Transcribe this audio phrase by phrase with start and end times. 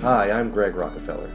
[0.00, 1.28] Hi, I'm Greg Rockefeller.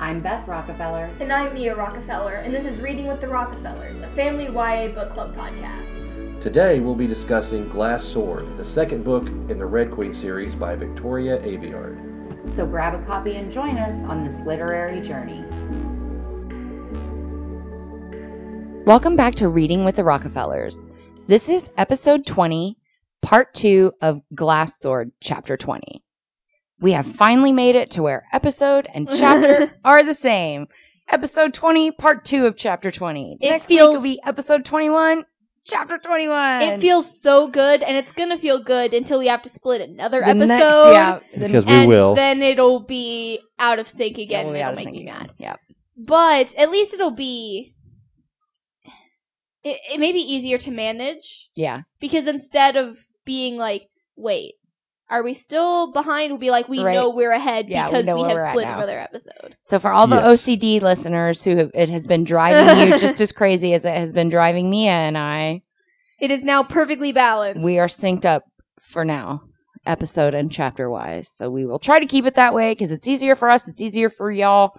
[0.00, 1.08] I'm Beth Rockefeller.
[1.20, 5.14] And I'm Mia Rockefeller, and this is Reading with the Rockefellers, a family YA book
[5.14, 6.42] club podcast.
[6.42, 10.74] Today we'll be discussing Glass Sword, the second book in the Red Queen series by
[10.74, 12.56] Victoria Aveyard.
[12.56, 15.44] So grab a copy and join us on this literary journey.
[18.86, 20.90] Welcome back to Reading with the Rockefellers.
[21.28, 22.76] This is episode 20,
[23.22, 26.02] part 2 of Glass Sword, chapter 20.
[26.80, 30.66] We have finally made it to where episode and chapter are the same.
[31.08, 33.38] Episode 20, part 2 of chapter 20.
[33.40, 35.24] It Next week feels- will be episode 21,
[35.64, 36.62] chapter 21.
[36.62, 40.20] It feels so good, and it's gonna feel good until we have to split another
[40.20, 40.46] The episode.
[40.46, 42.14] next- yeah, the- Because we and will.
[42.14, 45.02] then it'll be out of sync again, we'll and be it'll of make sync me
[45.02, 45.18] again.
[45.18, 45.30] mad.
[45.38, 45.60] Yep.
[45.98, 47.74] But at least it'll be.
[49.62, 51.82] It, it may be easier to manage Yeah.
[52.00, 54.54] because instead of being like, wait,
[55.10, 56.30] are we still behind?
[56.32, 56.94] We'll be like, we Right.
[56.94, 59.56] know we're ahead Yeah, because know we, have split another episode.
[59.60, 60.42] So for all the Yes.
[60.46, 64.12] OCD listeners who have, it has been driving you just as crazy as it has
[64.12, 65.62] been driving Mia and I,
[66.20, 67.64] It is now perfectly balanced.
[67.64, 68.44] we are synced up
[68.80, 69.42] for now,
[69.84, 71.28] episode and chapter wise.
[71.28, 73.66] So we will try to keep it that way because it's easier for us.
[73.68, 74.78] It's easier for y'all.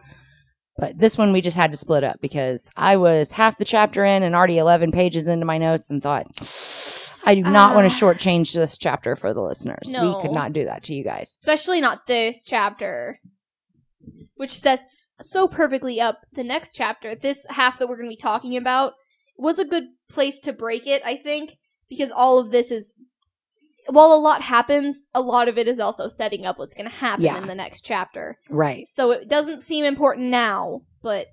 [0.78, 4.06] But this one we just had to split up because I was half the chapter
[4.06, 6.26] in and already 11 pages into my notes and thought,
[7.26, 9.92] I do not want to uh, shortchange this chapter for the listeners.
[9.92, 10.16] No.
[10.18, 11.36] We could not do that to you guys.
[11.38, 13.20] especially not this chapter,
[14.36, 17.16] which sets so perfectly up the next chapter.
[17.16, 18.94] This half that we're going to be talking about
[19.38, 21.58] was a good place to break it, I think,
[21.90, 22.94] because all of this is.
[23.88, 26.96] While a lot happens, a lot of it is also setting up what's going to
[26.96, 27.38] happen Yeah.
[27.40, 28.38] in the next chapter.
[28.48, 28.86] Right.
[28.86, 31.26] So it doesn't seem important now, but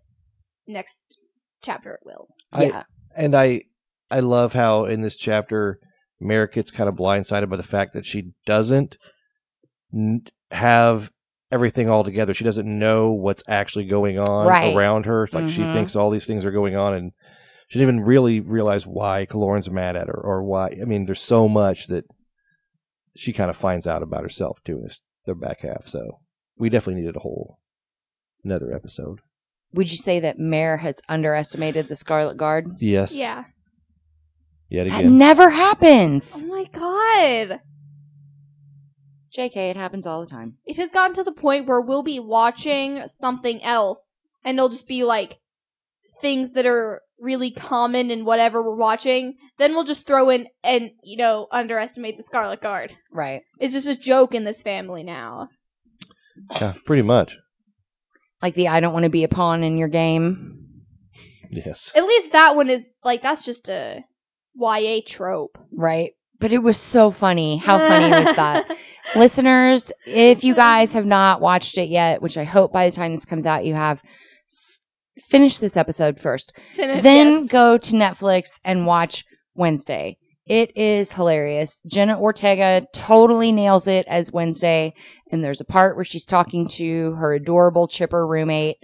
[0.66, 1.19] next
[1.62, 2.28] chapter it will.
[2.50, 2.83] I- yeah.
[3.14, 3.62] and I
[4.10, 5.78] I love how in this chapter
[6.20, 8.96] Merrick gets kind of blindsided by the fact that she doesn't
[10.50, 11.10] have
[11.50, 12.34] everything all together.
[12.34, 14.74] She doesn't know what's actually going on Right.
[14.76, 15.28] around her.
[15.32, 15.72] Like she Mhm.
[15.72, 17.12] thinks all these things are going on, and
[17.68, 20.68] she didn't even really realize why Kilorn's mad at her or why.
[20.80, 22.04] I mean, there's so much that
[23.16, 25.88] she kind of finds out about herself too in this, the back half.
[25.88, 26.20] So
[26.56, 27.58] we definitely needed a whole
[28.44, 29.20] another episode.
[29.74, 32.76] Would you say that Mare has underestimated the Scarlet Guard?
[32.78, 33.14] Yes.
[33.14, 33.44] Yeah.
[34.70, 35.18] Yet That again.
[35.18, 36.32] never happens.
[36.36, 37.60] Oh my god.
[39.36, 40.56] JK, it happens all the time.
[40.66, 44.88] it has gotten to the point where we'll be watching something else and it'll just
[44.88, 45.38] be like
[46.20, 50.90] things that are really common in whatever we're watching then we'll just throw in and
[51.04, 53.42] you know underestimate the scarlet guard Right.
[53.60, 55.48] it's just a joke in this family now
[56.52, 57.36] yeah, pretty much.
[58.40, 60.84] Like the I don't want to be a pawn in your game.
[61.50, 61.90] Yes.
[61.96, 64.04] at least that one is like that's just a
[64.58, 66.12] ya trope Right.
[66.41, 67.56] But it was so funny.
[67.56, 68.66] How funny was that?
[69.16, 73.10] Listeners, if you guys have not watched it yet, which I hope by the time
[73.12, 74.02] this comes out you have,
[74.48, 74.80] s-
[75.18, 76.52] finish this episode first.
[76.76, 77.48] Fin- then yes.
[77.50, 79.24] go to Netflix and watch
[79.54, 80.16] Wednesday.
[80.47, 81.82] It is hilarious.
[81.91, 84.94] Jenna Ortega totally nails it as Wednesday.
[85.32, 88.76] And there's a part where she's talking to her adorable chipper roommate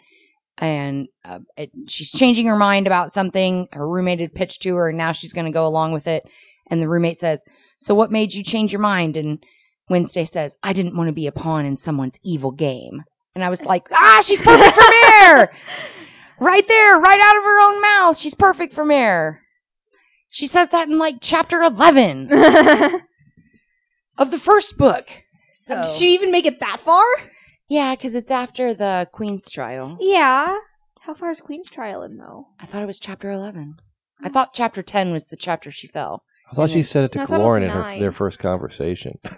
[0.58, 4.88] and uh, it, she's changing her mind about something her roommate had pitched to her
[4.88, 6.24] and now she's going to go along with it.
[6.70, 7.44] And the roommate says,
[7.78, 9.16] So what made you change your mind?
[9.16, 9.42] And
[9.88, 13.04] Wednesday says, I didn't want to be a pawn in someone's evil game.
[13.34, 15.52] And I was like, Ah, she's perfect for Mare!
[16.40, 18.16] right there, right out of her own mouth.
[18.16, 19.42] She's perfect for Mare.
[20.30, 22.32] She says that in like chapter 11
[24.18, 25.08] of the first book.
[25.54, 27.04] So, did she even make it that far
[27.68, 29.96] yeah, because it's after the Queen's trial.
[30.00, 30.56] yeah
[31.00, 33.76] how far is queen's trial in though I thought it was chapter 11.
[34.22, 36.22] I thought chapter 10 was the chapter she fell.
[36.50, 37.80] I thought And she then- said it to I thought it was Kilorn in her
[37.82, 38.00] nine.
[38.00, 39.18] their first conversation.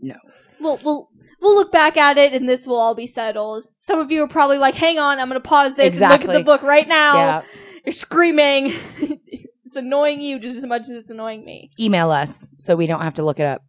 [0.00, 0.14] No.
[0.60, 1.08] We'll we'll
[1.40, 3.64] we'll look back at it and this will all be settled.
[3.78, 6.20] Some of you are probably like, "Hang on, I'm going to pause this and look
[6.20, 6.34] Exactly.
[6.34, 7.42] at the book right now." Yeah.
[7.86, 8.72] You're screaming.
[8.98, 11.70] it's annoying you just as much as it's annoying me.
[11.80, 13.62] Email us so we don't have to look it up.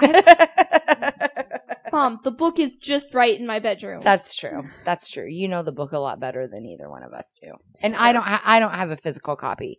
[1.94, 4.02] Mom, the book is just right in my bedroom.
[4.02, 4.64] That's true.
[4.84, 5.26] That's true.
[5.28, 7.52] You know the book a lot better than either one of us do.
[7.84, 8.24] And I don't.
[8.26, 9.78] I don't have a physical copy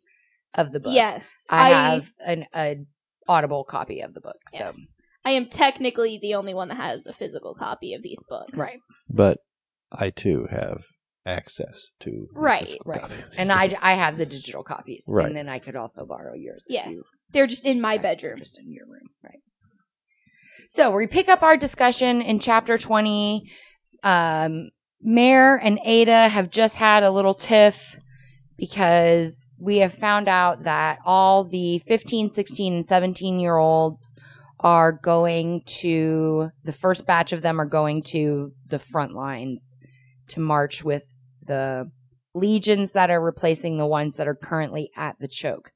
[0.53, 0.94] of the book.
[0.95, 2.77] yes, I, have an a
[3.27, 4.38] audible copy of the book.
[4.50, 4.94] So Yes.
[5.25, 8.57] I am technically the only one that has a physical copy of these books.
[8.57, 8.79] Right.
[9.09, 9.39] But
[9.91, 10.83] I too have
[11.25, 13.01] access to Right, right.
[13.01, 13.15] copy.
[13.38, 15.25] and I I have the digital copies, Right.
[15.25, 16.65] and then I could also borrow yours.
[16.69, 18.38] Yes, you- they're just in my right, bedroom.
[18.38, 19.39] just in your room, right?
[20.75, 23.50] So we pick up our discussion in chapter twenty.
[24.04, 27.98] Um, Mare and Ada have just had a little tiff
[28.57, 34.13] because we have found out that all the 15, 16, and 17 year olds
[34.60, 39.77] are going to the first batch of them are going to the front lines
[40.27, 41.06] to march with
[41.42, 41.89] the
[42.33, 45.72] legions that are replacing the ones that are currently at the choke.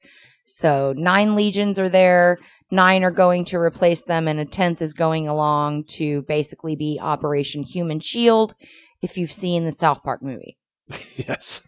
[0.50, 2.38] So nine legions are there,
[2.72, 6.98] nine are going to replace them, and a tenth is going along to basically be
[7.00, 8.54] Operation Human Shield.
[9.00, 10.58] If you've seen the South Park movie,
[11.16, 11.62] yes.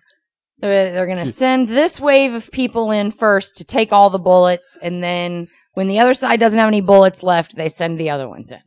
[0.58, 4.76] they're, going to send this wave of people in first to take all the bullets,
[4.82, 8.28] and then when the other side doesn't have any bullets left, they send the other
[8.28, 8.58] ones in.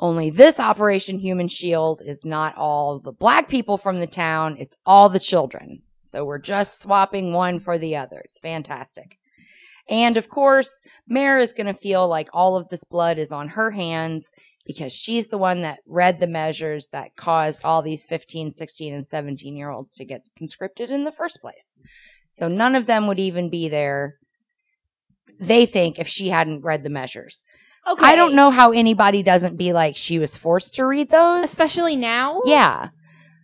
[0.00, 4.76] Only this Operation Human Shield is not all the black people from the town, it's
[4.84, 5.82] all the children.
[6.00, 8.20] So we're just swapping one for the other.
[8.24, 9.18] It's fantastic.
[9.88, 13.48] And of course, Mare is going to feel like all of this blood is on
[13.50, 14.30] her hands
[14.64, 19.06] because she's the one that read the measures that caused all these 15, 16, and
[19.06, 21.78] 17 year olds to get conscripted in the first place.
[22.28, 24.16] So none of them would even be there,
[25.40, 27.44] they think, if she hadn't read the measures.
[27.88, 28.04] Okay.
[28.04, 31.44] I don't know how anybody doesn't be like, she was forced to read those.
[31.44, 32.42] Especially now?
[32.44, 32.90] Yeah.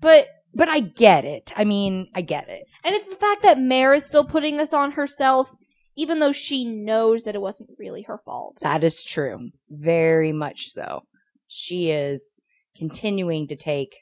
[0.00, 1.52] But But I get it.
[1.56, 2.64] I mean, I get it.
[2.82, 5.54] and it's the fact that Mare is still putting this on herself,
[5.96, 8.58] even though she knows that it wasn't really her fault.
[8.62, 9.50] That is true.
[9.68, 11.02] Very much so.
[11.46, 12.36] She is
[12.76, 13.96] continuing to take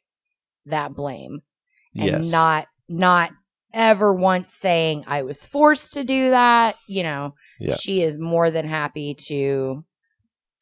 [0.67, 1.43] that blame
[1.97, 2.27] and yes.
[2.27, 3.31] not not
[3.73, 6.77] ever once saying I was forced to do that.
[6.87, 7.75] You know, Yeah.
[7.75, 9.85] she is more than happy to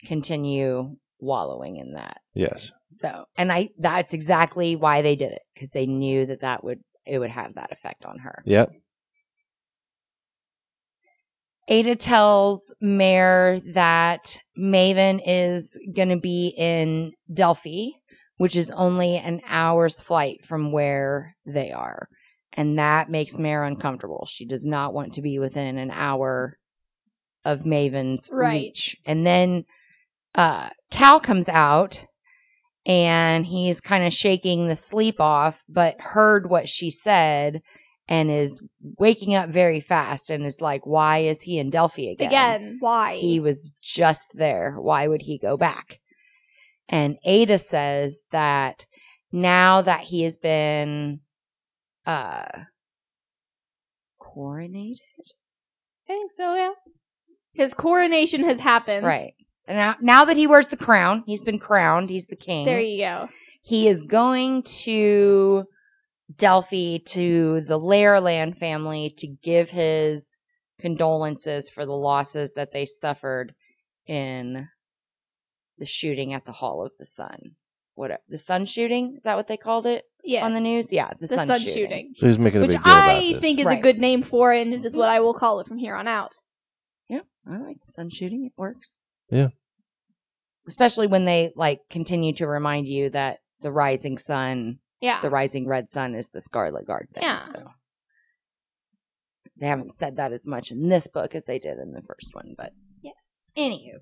[0.06, 2.19] continue wallowing in that.
[2.34, 2.72] Yes.
[2.84, 6.80] So, and I that's exactly why they did it because they knew that that would
[7.06, 8.42] it would have that effect on her.
[8.44, 8.72] Yep.
[11.69, 17.90] Ada tells Mare that Maven is going to be in Delphi,
[18.36, 22.08] which is only an hour's flight from where they are.
[22.52, 24.26] And that makes Mare uncomfortable.
[24.28, 26.58] She does not want to be within an hour
[27.44, 28.64] of Maven's Right.
[28.64, 28.96] reach.
[29.06, 29.64] And then
[30.34, 32.05] uh, Cal comes out
[32.84, 37.61] and he's kind of shaking the sleep off, but heard what she said
[38.08, 38.61] and is
[38.99, 42.29] waking up very fast and is like, why is he in Delphi again?
[42.29, 43.17] Again, why?
[43.19, 44.76] He was just there.
[44.79, 46.00] Why would he go back?
[46.88, 48.87] And Ada says that
[49.31, 51.20] now that he has been
[52.05, 52.44] uh
[54.20, 54.99] coronated,
[56.08, 56.73] I think so, yeah.
[57.55, 59.06] His coronation has happened.
[59.06, 59.34] right?
[59.72, 62.10] And now, now that he wears the crown, he's been crowned.
[62.10, 62.66] He's the king.
[62.66, 63.28] There you go.
[63.62, 65.64] he is going to
[66.36, 70.40] Delphi to the Lerolan family to give his
[70.78, 73.54] condolences for the losses that they suffered
[74.06, 74.69] in
[75.78, 77.52] the shooting at the Hall of the Sun.
[77.94, 79.14] What the sun shooting?
[79.16, 80.44] Is that what they called it Yes.
[80.44, 80.92] on the news?
[80.92, 81.74] Yeah, the, The sun, sun, shooting.
[81.74, 82.12] shooting.
[82.19, 83.40] So he's making a Which big deal about I this.
[83.40, 85.00] think is a good name for it, and it is mm-hmm.
[85.00, 86.34] what I will call it from here on out.
[87.08, 88.44] Yeah, I like the sun shooting.
[88.44, 89.00] It works.
[89.30, 89.48] Yeah.
[90.68, 95.20] Especially when they like continue to remind you that the rising sun Yeah.
[95.20, 97.22] the rising red sun is the scarlet guard thing.
[97.24, 97.42] Yeah.
[97.42, 97.70] So
[99.58, 102.34] they haven't said that as much in this book as they did in the first
[102.34, 102.72] one, but
[103.02, 103.50] yes.
[103.56, 103.98] anywho.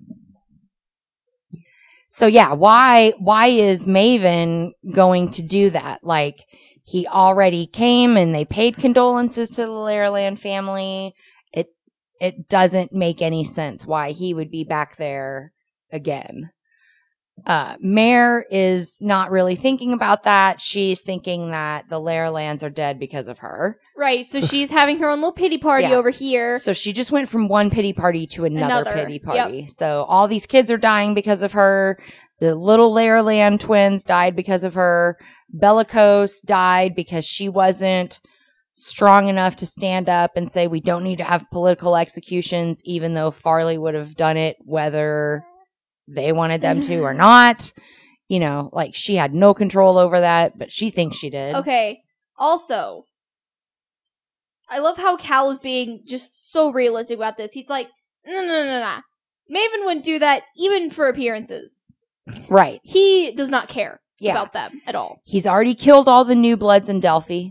[2.08, 6.02] So yeah, why why is Maven going to do that?
[6.02, 6.44] Like
[6.82, 11.14] he already came and they paid condolences to the Lerolan family.
[11.52, 11.68] It
[12.20, 15.52] it doesn't make any sense why he would be back there
[15.92, 16.50] again.
[17.46, 20.60] Uh, Mare is not really thinking about that.
[20.60, 23.78] She's thinking that the Lerolans are dead because of her.
[23.96, 24.26] Right.
[24.26, 25.94] So she's having her own little pity party Yeah.
[25.94, 26.58] over here.
[26.58, 29.66] So she just went from one pity party to another, Another, pity party.
[29.66, 31.98] So all these kids are dying because of her.
[32.40, 35.16] The little Lerolan twins died because of her.
[35.50, 38.20] Bellicose died because she wasn't
[38.74, 43.14] strong enough to stand up and say we don't need to have political executions, even
[43.14, 45.44] though Farley would have done it whether
[46.10, 47.72] they wanted them to or not.
[48.28, 51.54] You know, like she had no control over that, but she thinks she did.
[51.56, 52.00] Okay.
[52.38, 53.04] Also,
[54.68, 57.52] I love how Cal is being just so realistic about this.
[57.52, 57.88] He's like,
[58.24, 58.98] no, no, no, no.
[59.54, 61.96] Maven wouldn't do that even for appearances.
[62.48, 62.80] Right.
[62.84, 64.32] He does not care Yeah.
[64.32, 65.22] about them at all.
[65.24, 67.48] He's already killed all the new bloods in Delphi.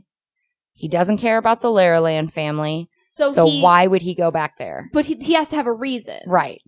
[0.74, 2.90] He doesn't care about the Lerolan family.
[3.04, 4.90] So, So, he, why would he go back there?
[4.94, 6.20] But he, he has to have a reason.
[6.26, 6.62] Right.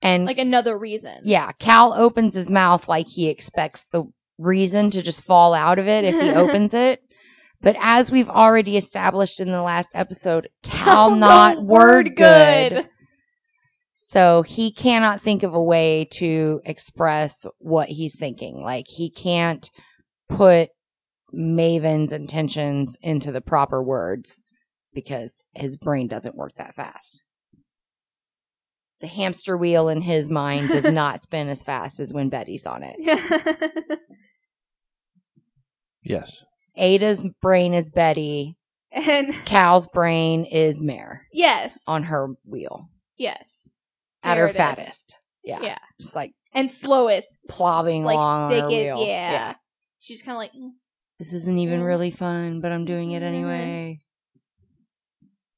[0.00, 1.20] And Like another reason.
[1.24, 4.04] yeah, Cal opens his mouth like he expects the
[4.38, 7.02] reason to just fall out of it if he opens it.
[7.60, 12.72] But as we've already established in the last episode, Cal oh, not word good.
[12.72, 12.88] good.
[13.94, 18.62] So he cannot think of a way to express what he's thinking.
[18.62, 19.68] Like he can't
[20.28, 20.68] put
[21.32, 24.44] Maven's intentions into the proper words
[24.94, 27.24] because his brain doesn't work that fast.
[29.00, 32.82] The hamster wheel in his mind does not spin as fast as when Betty's on
[32.84, 33.98] it.
[36.02, 36.42] Yes.
[36.76, 38.56] Ada's brain is Betty.
[38.92, 42.88] and Cal's brain is Mare yes, on her wheel
[43.18, 43.74] yes,
[44.22, 44.56] at her Meredith.
[44.56, 45.16] fattest.
[45.44, 45.60] Yeah.
[45.60, 45.78] Yeah.
[46.00, 49.06] Just like and slowest, plobbing like along on sick her it, wheel.
[49.06, 49.54] yeah.
[49.98, 50.70] She's kind of like, mm.
[51.18, 51.84] This isn't even Mm.
[51.86, 53.26] really fun, but I'm doing it Mhm.
[53.26, 53.98] anyway.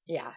[0.07, 0.33] Yeah.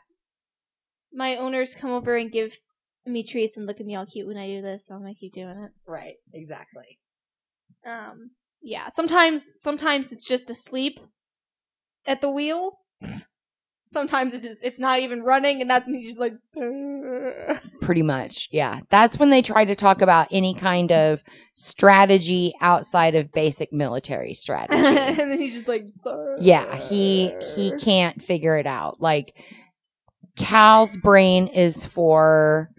[1.16, 2.60] my owners come over and give
[3.06, 5.14] me treats and look at me all cute when I do this, so I'm gonna
[5.16, 5.72] keep doing it.
[5.86, 6.16] Right.
[6.34, 7.00] Exactly.
[7.86, 8.32] Um,
[8.62, 8.88] yeah.
[8.90, 11.00] Sometimes, sometimes it's just asleep
[12.06, 12.80] at the wheel.
[13.86, 16.34] Sometimes it is, it's not even running, and that's me just like.
[17.82, 18.48] Pretty much.
[18.52, 18.80] Yeah.
[18.90, 21.22] That's when they try to talk about any kind of
[21.56, 25.86] strategy outside of basic military strategy, and then he just like.
[26.40, 29.02] yeah, he he can't figure it out.
[29.02, 29.36] Like
[30.38, 32.70] Cal's brain is for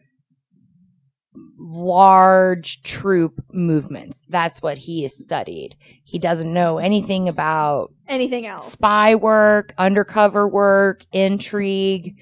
[1.58, 4.24] large troop movements.
[4.28, 5.76] That's what he has studied.
[6.04, 8.72] He doesn't know anything about anything else.
[8.72, 12.16] spy work, undercover work, intrigue.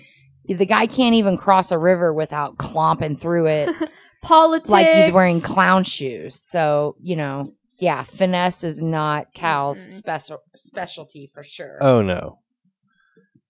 [0.46, 3.68] The guy can't even cross a river without clomping through it
[4.22, 4.70] politics.
[4.70, 6.40] like he's wearing clown shoes.
[6.40, 9.90] So, you know, yeah, finesse is not Cal's Mm-mm.
[9.90, 11.78] special specialty for sure.
[11.80, 12.38] Oh no.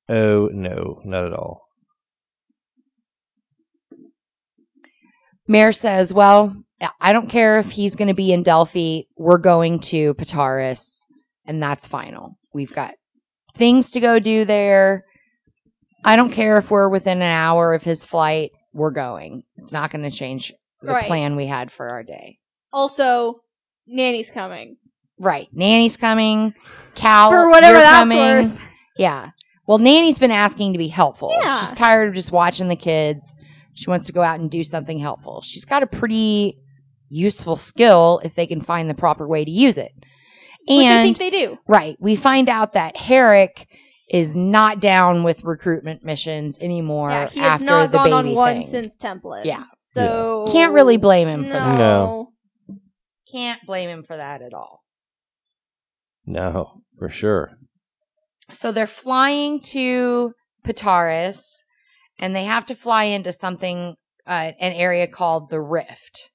[0.09, 1.69] Oh no, not at all.
[5.53, 6.57] Mare says, Well,
[7.01, 9.03] I don't care if he's going to be in Delphi.
[9.17, 11.07] We're going to Pitarus,
[11.47, 12.39] and that's final.
[12.53, 12.95] We've got
[13.55, 15.05] things to go do there.
[16.05, 18.51] I don't care if we're within an hour of his flight.
[18.73, 19.45] We're going.
[19.57, 21.05] It's not going to change the Right.
[21.07, 22.39] plan we had for our day.
[22.73, 23.37] Also,
[23.87, 24.77] Nanny's coming
[25.19, 25.47] Right.
[25.53, 26.55] Nanny's coming.
[26.97, 28.49] Cal, for whatever that's coming.
[28.49, 28.71] worth.
[28.99, 29.31] Yeah.
[29.69, 31.31] Well, Nanny's been asking to be helpful.
[31.41, 31.61] Yeah.
[31.61, 33.33] She's tired of just watching the kids.
[33.75, 35.43] She wants to go out and do something helpful.
[35.43, 36.59] She's got a pretty
[37.09, 39.93] useful skill if they can find the proper way to use it.
[40.69, 41.59] And Which I think they do.
[41.67, 43.67] right, we find out that Herrick
[44.11, 48.55] is not down with recruitment missions anymore Yeah, he has not the gone on one
[48.61, 48.67] thing.
[48.67, 49.47] since Templeton.
[49.47, 49.65] Yeah.
[49.79, 51.79] So Can't really blame him for that.
[51.79, 52.33] no.
[53.31, 54.83] Can't blame him for that at all.
[56.27, 57.57] No, for sure.
[58.51, 60.35] So they're flying to
[60.67, 61.65] Pitarus,
[62.23, 63.97] and they have to fly into something,
[64.29, 66.31] uh, an area called the Rift,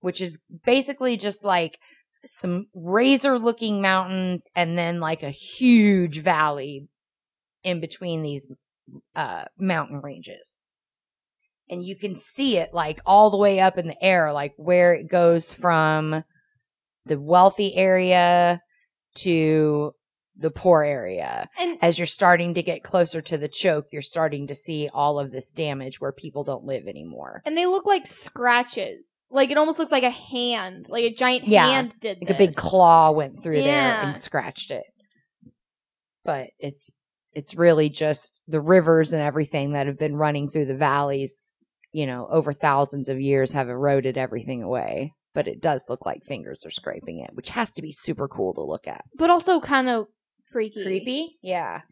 [0.00, 1.78] which is basically just like
[2.24, 6.88] some razor looking mountains and then like a huge valley
[7.62, 8.48] in between these
[9.14, 10.58] uh, mountain ranges.
[11.68, 14.94] And you can see it like all the way up in the air, like where
[14.94, 16.24] it goes from
[17.04, 18.62] the wealthy area
[19.16, 19.92] to
[20.38, 24.46] the poor area And as you're starting to get closer to the choke, you're starting
[24.48, 27.42] to see all of this damage where people don't live anymore.
[27.46, 29.26] and they look like scratches.
[29.30, 32.34] Like it almost looks like a hand, like a giant Yeah, hand did Like a
[32.34, 34.84] big claw went through there and scratched it.
[36.24, 36.90] But it's
[37.32, 41.52] it's really just the rivers and everything that have been running through the valleys,
[41.92, 45.12] you know, over thousands of years have eroded everything away.
[45.34, 48.54] But it does look like fingers are scraping it, which has to be super cool
[48.54, 49.04] to look at.
[49.16, 50.06] but also kind of
[50.56, 50.82] freaky.
[50.82, 51.36] Creepy?
[51.42, 51.82] Yeah.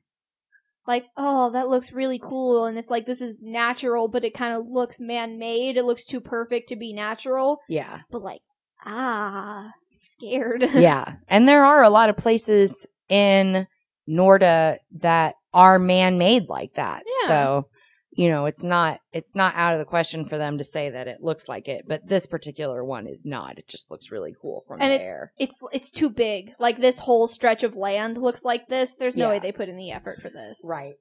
[0.87, 4.55] Like, oh, that looks really cool, and it's like this is natural, but it kind
[4.55, 5.77] of looks man-made.
[5.77, 7.59] It looks too perfect to be natural.
[7.69, 8.01] Yeah.
[8.11, 8.41] But like,
[8.87, 10.63] ah, scared.
[10.75, 11.17] yeah.
[11.29, 13.67] And there are a lot of places in
[14.07, 17.03] Norta that are man made like that.
[17.23, 17.29] Yeah.
[17.29, 17.69] So,
[18.17, 21.09] you know, it's not it's not out of the question for them to say that
[21.09, 23.59] it looks like it, but this particular one is not.
[23.59, 25.33] It just looks really cool from and the it's air.
[25.37, 26.53] it's it's too big.
[26.61, 28.97] Like this whole stretch of land looks like this.
[28.97, 29.31] There's no Yeah.
[29.33, 30.65] way they put in the effort for this.
[30.69, 30.95] Right.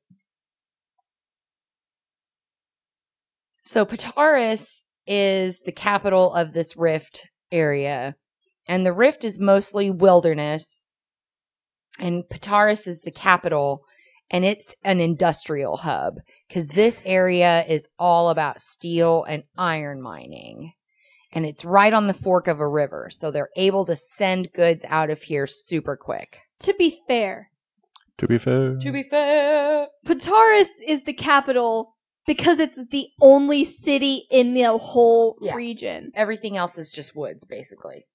[3.63, 8.15] So Pitarus is the capital of this rift area,
[8.67, 10.89] and the rift is mostly wilderness,
[11.99, 13.81] and Pitarus is the capital,
[14.33, 16.15] and it's an industrial hub
[16.47, 20.73] because this area is all about steel and iron mining.
[21.31, 24.83] And it's right on the fork of a river, so they're able to send goods
[24.89, 26.39] out of here super quick.
[26.59, 27.49] To be fair,
[28.19, 28.75] To be fair.
[28.77, 31.95] To be fair, Pitarus is the capital
[32.27, 35.55] because it's the only city in the whole Yeah.
[35.55, 36.11] region.
[36.15, 38.05] everything else is just woods, basically.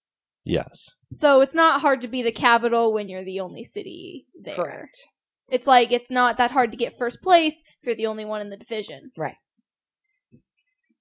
[0.45, 0.91] yes.
[1.09, 4.55] So it's not hard to be the capital when you're the only city there.
[4.55, 5.07] Correct.
[5.49, 8.40] It's like it's not that hard to get first place if you're the only one
[8.40, 9.11] in the division.
[9.17, 9.37] Right.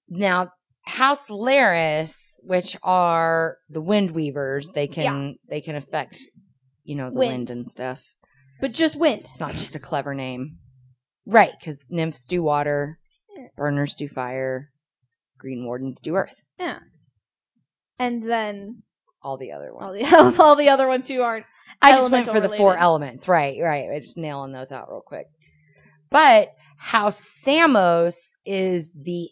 [0.10, 0.50] Now,
[0.86, 6.22] House Laris, which are the wind weavers, they can they can affect,
[6.84, 7.32] you know, the Wind.
[7.34, 8.14] wind, and stuff.
[8.62, 9.22] But just wind.
[9.22, 10.58] It's not just a clever name,
[11.26, 11.52] right?
[11.60, 13.00] Because nymphs do water,
[13.58, 14.72] burners do fire.
[15.38, 16.42] Green Wardens do Earth.
[16.58, 16.80] Yeah.
[18.00, 18.82] And then
[19.22, 20.02] All the other ones.
[20.12, 21.46] all the all the other ones who aren't.
[21.82, 23.28] I just went for elemental the four elements.
[23.28, 23.90] Right, right.
[23.94, 25.28] I just nailing those out real quick.
[26.10, 29.30] But how Samos is the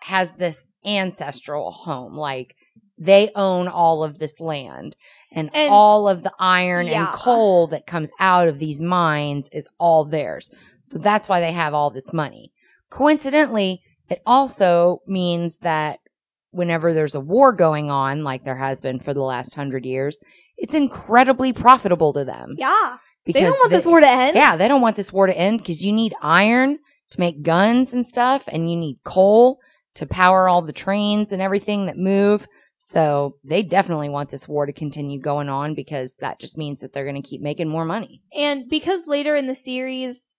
[0.00, 2.54] has this ancestral home, like
[2.98, 4.96] they own all of this land.
[5.34, 9.68] And, And- all of the iron and coal that comes out of these mines is
[9.78, 10.50] all theirs.
[10.82, 12.52] So that's why they have all this money.
[12.90, 13.80] Coincidentally,
[14.10, 16.00] it also means that
[16.50, 20.20] whenever there's a war going on, like there has been for the last hundred years,
[20.62, 22.54] it's incredibly profitable to them.
[22.56, 22.96] Yeah.
[23.24, 24.36] Because they don't want this war to end.
[24.36, 26.78] Yeah, they don't want this war to end because you need iron
[27.10, 29.58] to make guns and stuff, and you need coal
[29.94, 32.46] to power all the trains and everything that move.
[32.78, 36.92] So they definitely want this war to continue going on because that just means that
[36.92, 38.22] they're going to keep making more money.
[38.36, 40.36] And because later in the series,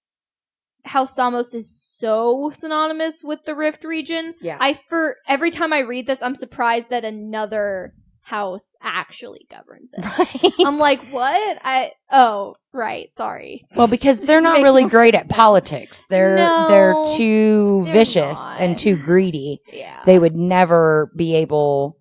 [0.86, 4.58] House Samos is so synonymous with the Rift region, Yeah.
[4.60, 10.54] I for every time I read this, I'm surprised that another house actually governs it.
[10.66, 11.60] I'm like, what?
[11.64, 13.66] I oh right, sorry.
[13.76, 16.06] well, because they're not really more great at politics.
[16.10, 18.60] They're No, they're too they're vicious not.
[18.60, 19.60] and too greedy.
[19.72, 21.98] Yeah, They would never be able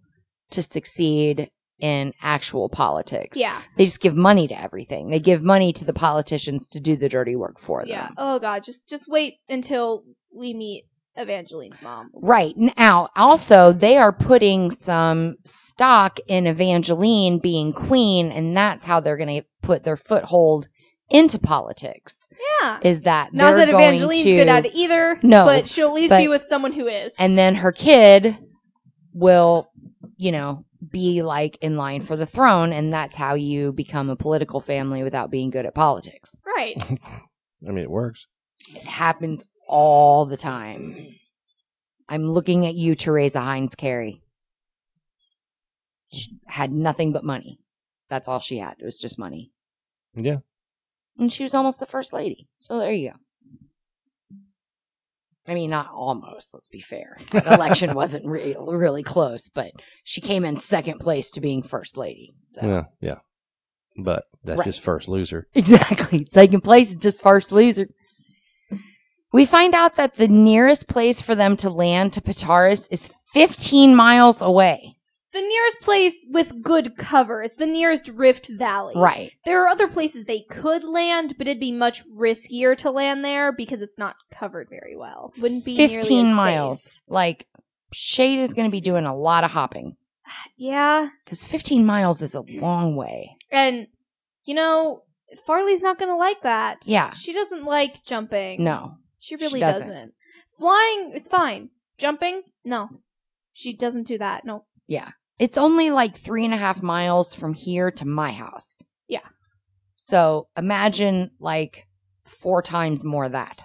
[0.52, 1.50] to succeed
[1.80, 3.36] in actual politics.
[3.36, 5.10] yeah, They just give money to everything.
[5.10, 7.88] They give money to the politicians to do the dirty work for them.
[7.90, 8.08] yeah.
[8.16, 10.84] Oh god, just just wait until we meet
[11.20, 12.10] Evangeline's mom.
[12.14, 12.54] Right.
[12.56, 19.16] Now, also, they are putting some stock in Evangeline being queen, and that's how they're
[19.18, 20.68] going to put their foothold
[21.10, 22.28] into politics.
[22.62, 22.78] Yeah.
[22.82, 25.18] Is that Not they're that going Evangeline's to, good at it either.
[25.22, 27.14] No, but she'll at least but- be with someone who is.
[27.20, 28.38] and then her kid
[29.12, 29.68] will,
[30.16, 34.16] you know, be like in line for the throne, and that's how you become a
[34.16, 36.40] political family without being good at politics.
[36.46, 36.74] right.
[37.68, 38.26] I mean, it works.
[38.74, 41.16] It happens all the time.
[42.08, 44.20] I'm looking at you, Teresa Heinz Kerry.
[46.12, 47.58] She had nothing but money.
[48.10, 48.74] That's all she had.
[48.78, 49.50] It was just money.
[50.14, 50.38] Yeah.
[51.18, 52.48] And she was almost the first lady.
[52.58, 53.16] So there you go.
[55.48, 57.16] I mean, not almost, let's be fair.
[57.32, 59.72] That election wasn't re- really close, but
[60.04, 62.34] she came in second place to being first lady.
[62.46, 62.84] So Yeah.
[63.00, 63.18] Yeah.
[63.96, 64.64] But that's Right.
[64.66, 65.48] just first loser.
[65.54, 66.22] Exactly.
[66.24, 67.86] Second place is just first loser.
[69.32, 73.94] We find out that the nearest place for them to land to Pitarus is 15
[73.96, 74.96] miles away.
[75.32, 77.42] The nearest place with good cover.
[77.42, 78.92] It's the nearest Rift Valley.
[78.94, 79.32] Right.
[79.46, 83.50] There are other places they could land, but it'd be much riskier to land there
[83.50, 85.32] because it's not covered very well.
[85.38, 86.82] Wouldn't be 15 as miles.
[86.82, 87.02] safe.
[87.08, 87.46] Like,
[87.94, 89.96] Shade is going to be doing a lot of hopping
[90.58, 93.36] Yeah, because 15 miles is a long way.
[93.50, 93.86] and
[94.44, 95.02] you know
[95.46, 96.78] Farley's not gonna like that.
[96.84, 97.12] Yeah.
[97.12, 98.62] she doesn't like jumping.
[98.62, 98.96] No.
[99.22, 99.88] She really doesn't.
[99.88, 100.12] doesn't.
[100.58, 101.70] Flying is fine.
[101.96, 102.88] Jumping, no,
[103.52, 104.44] she doesn't do that.
[104.44, 105.10] No, Yeah.
[105.38, 108.82] It's only like three and a half miles from here to my house.
[109.08, 109.26] Yeah.
[109.94, 111.86] So imagine like
[112.24, 113.64] four times more that.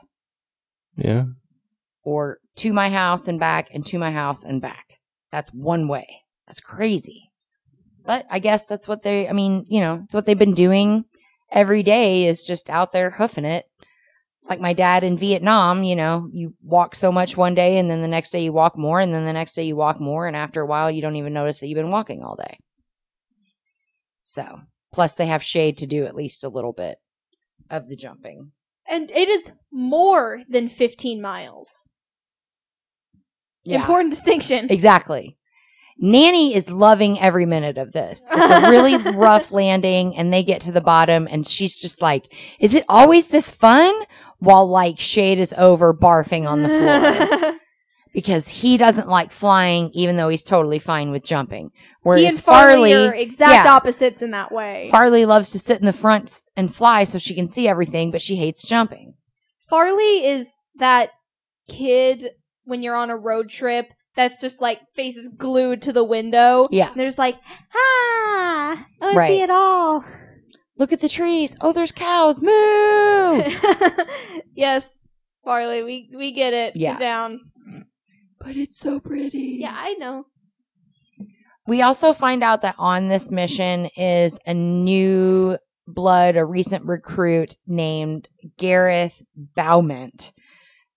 [0.96, 1.26] Yeah.
[2.04, 4.98] or to my house and back and to my house and back.
[5.32, 6.22] That's one way.
[6.48, 7.30] That's crazy.
[8.06, 11.04] But I guess that's what they, I mean, you know, it's what they've been doing
[11.52, 13.66] every day is just out there hoofing it.
[14.48, 17.92] It's like my dad in Vietnam, you know, you walk so much one day and
[17.92, 20.26] then the next day you walk more and then the next day you walk more.
[20.26, 22.58] And after a while, you don't even notice that you've been walking all day.
[24.24, 24.62] So,
[24.94, 26.98] plus they have shade to do at least a little bit
[27.70, 28.54] of the jumping.
[28.88, 31.90] and it is more than fifteen miles.
[33.66, 33.82] Yeah.
[33.82, 34.68] Important distinction.
[34.70, 35.36] Exactly.
[36.00, 38.30] Nanny is loving every minute of this.
[38.32, 42.32] It's a really rough landing, and they get to the bottom, and she's just like,
[42.62, 43.94] Is it always this fun?
[44.40, 47.54] While like Shade is over barfing on the floor
[48.14, 51.72] because he doesn't like flying, even though he's totally fine with jumping.
[52.04, 53.74] Whereas he and Farley, Farley, are exact yeah.
[53.74, 54.90] opposites in that way.
[54.92, 58.22] Farley loves to sit in the front and fly so she can see everything, but
[58.22, 59.16] she hates jumping.
[59.70, 61.10] Farley is that
[61.68, 62.30] kid
[62.64, 66.68] when you're on a road trip that's just like faces glued to the window.
[66.72, 66.90] Yeah.
[66.90, 67.36] And they're just like,
[67.76, 69.28] ah, I want to Right.
[69.28, 70.04] see it all.
[70.78, 71.56] Look at the trees.
[71.62, 72.42] Oh, there's cows.
[72.42, 72.50] Moo!
[74.56, 75.10] yes,
[75.44, 76.76] Farley, we we get it.
[76.76, 76.94] Yeah.
[76.94, 77.40] Sit down.
[78.40, 79.58] but it's so pretty.
[79.60, 80.26] Yeah, I know.
[81.66, 87.58] We also find out that on this mission is a new blood, a recent recruit
[87.66, 90.32] named Gareth Bowment.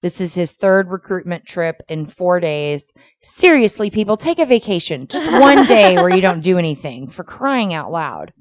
[0.02, 2.92] This is his third recruitment trip in four days.
[3.20, 5.06] Seriously, people, take a vacation.
[5.06, 8.32] Just one day where you don't do anything for crying out loud.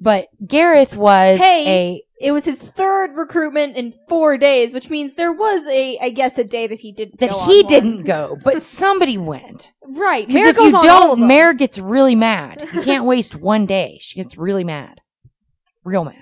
[0.00, 2.02] But Gareth was Hey.
[2.20, 6.36] It was his third recruitment in four days, which means there was a, I guess,
[6.36, 7.66] a day that he didn't that he one.
[7.66, 9.72] didn't go, but somebody went.
[9.82, 10.26] Right.
[10.26, 11.26] Because if you on don't.
[11.26, 12.68] Mare gets really mad.
[12.74, 13.98] You can't waste one day.
[14.02, 15.00] She gets really mad.
[15.82, 16.14] Real mad.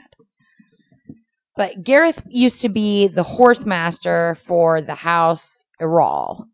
[1.57, 6.47] But Gareth used to be the horse master for the house Iral.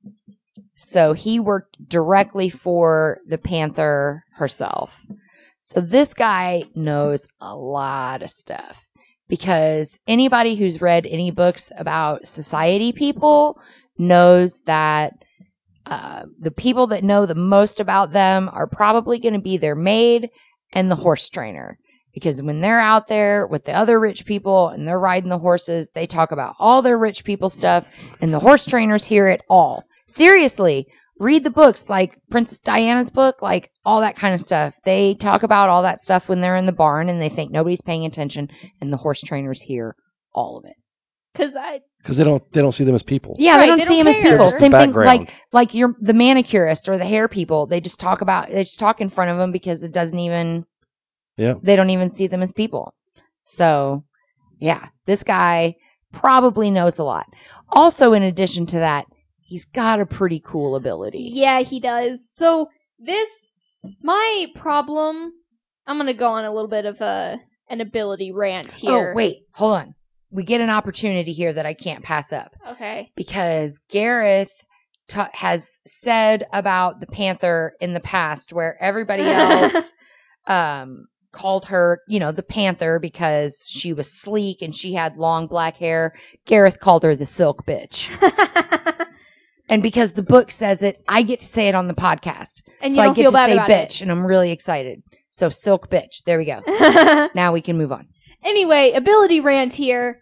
[0.74, 5.06] So he worked directly for the Panther herself.
[5.66, 8.90] So this guy knows a lot of stuff
[9.29, 13.59] because anybody who's read any books about society people
[13.96, 15.14] knows that
[15.87, 19.74] uh, the people that know the most about them are probably going to be their
[19.74, 20.29] maid
[20.74, 21.79] and the horse trainer.
[22.12, 25.92] Because when they're out there with the other rich people and they're riding the horses,
[25.94, 29.85] they talk about all their rich people stuff, and the horse trainers hear it all.
[30.09, 30.87] Seriously,
[31.24, 34.76] read the books like Princess Diana's book, like all that kind of stuff.
[34.84, 37.82] They talk about all that stuff when they're in the barn and they think nobody's
[37.82, 39.96] paying attention, and the horse trainers hear
[40.32, 40.76] all of it.
[41.34, 43.34] Cause I, because they don't they don't see them as people.
[43.38, 44.46] Yeah, Right, they don't they see don't him as people.
[44.46, 47.66] Just Same thing, like like you're the manicurist or the hair people.
[47.66, 50.66] They just talk about they just talk in front of them because it doesn't even.
[51.37, 51.54] Yeah.
[51.60, 52.94] They don't even see them as people.
[53.42, 54.04] So,
[54.60, 55.74] yeah, this guy
[56.12, 57.26] probably knows a lot.
[57.70, 59.06] Also, in addition to that,
[59.44, 61.30] he's got a pretty cool ability.
[61.33, 62.28] yeah, he does.
[62.35, 63.54] So this,
[64.02, 65.33] my problem,
[65.87, 69.12] I'm gonna go on a little bit of a, an ability rant here.
[69.12, 69.94] Oh, wait, hold on.
[70.30, 72.57] We get an opportunity here that I can't pass up.
[72.70, 73.12] Okay.
[73.14, 74.64] because Gareth
[75.07, 79.92] ta has said about the Panther in the past, where everybody else
[80.46, 85.46] um, called her, you know, the Panther because she was sleek and she had long
[85.46, 86.14] black hair.
[86.46, 88.09] Gareth called her the Silk Bitch,
[89.68, 92.92] and because the book says it, I get to say it on the podcast, And
[92.92, 95.03] so you I don't get feel to bad say about bitch, and I'm really excited.
[95.29, 96.61] So Silk Bitch, there we go.
[97.35, 98.09] Now we can move on.
[98.44, 100.20] anyway, ability rant here.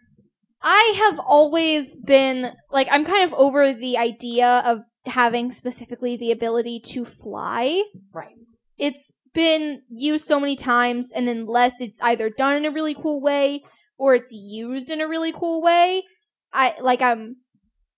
[0.62, 6.30] I have always been like I'm kind of over the idea of having specifically the
[6.30, 7.82] ability to fly.
[8.12, 8.36] Right.
[8.78, 13.20] It's been used so many times and unless it's either done in a really cool
[13.20, 13.64] way
[13.98, 16.04] or it's used in a really cool way,
[16.52, 17.36] I like I'm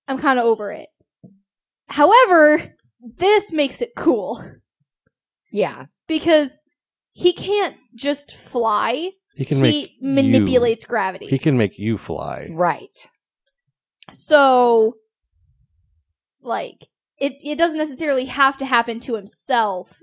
[0.08, 0.88] I'm kind of over it.
[1.88, 2.74] However,
[3.18, 4.42] this makes it cool
[5.52, 6.64] Yeah, because
[7.12, 9.10] he can't just fly.
[9.36, 11.26] He can he make manipulates You, gravity.
[11.26, 12.48] he can make you fly.
[12.52, 13.08] right.
[14.10, 14.94] So,
[16.42, 19.98] like, it, it doesn't necessarily have to happen to himself.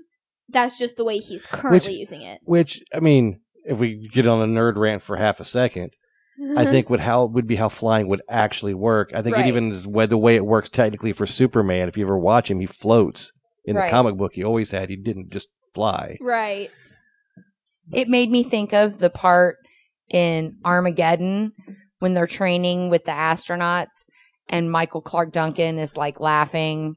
[0.48, 2.40] That's just the way he's currently using it.
[2.42, 5.92] Which I mean, if we get on a nerd rant for half a second,
[6.56, 9.12] I think would how would be how flying would actually work.
[9.14, 9.46] I think Right.
[9.46, 11.88] it even is the way it works technically for Superman.
[11.88, 13.32] If you ever watch him, he floats.
[13.64, 13.86] In Right.
[13.86, 14.90] the comic book, he always had.
[14.90, 16.16] He didn't just fly.
[16.20, 16.70] right.
[17.92, 19.56] it made me think of the part
[20.10, 21.52] in Armageddon
[21.98, 24.06] when they're training with the astronauts
[24.48, 26.94] and Michael Clarke Duncan is like laughing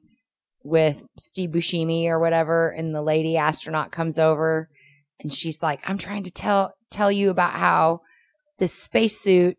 [0.63, 4.69] with Steve Buscemi or whatever and the lady astronaut comes over
[5.19, 8.01] and she's like I'm trying to tell tell you about how
[8.59, 9.57] this spacesuit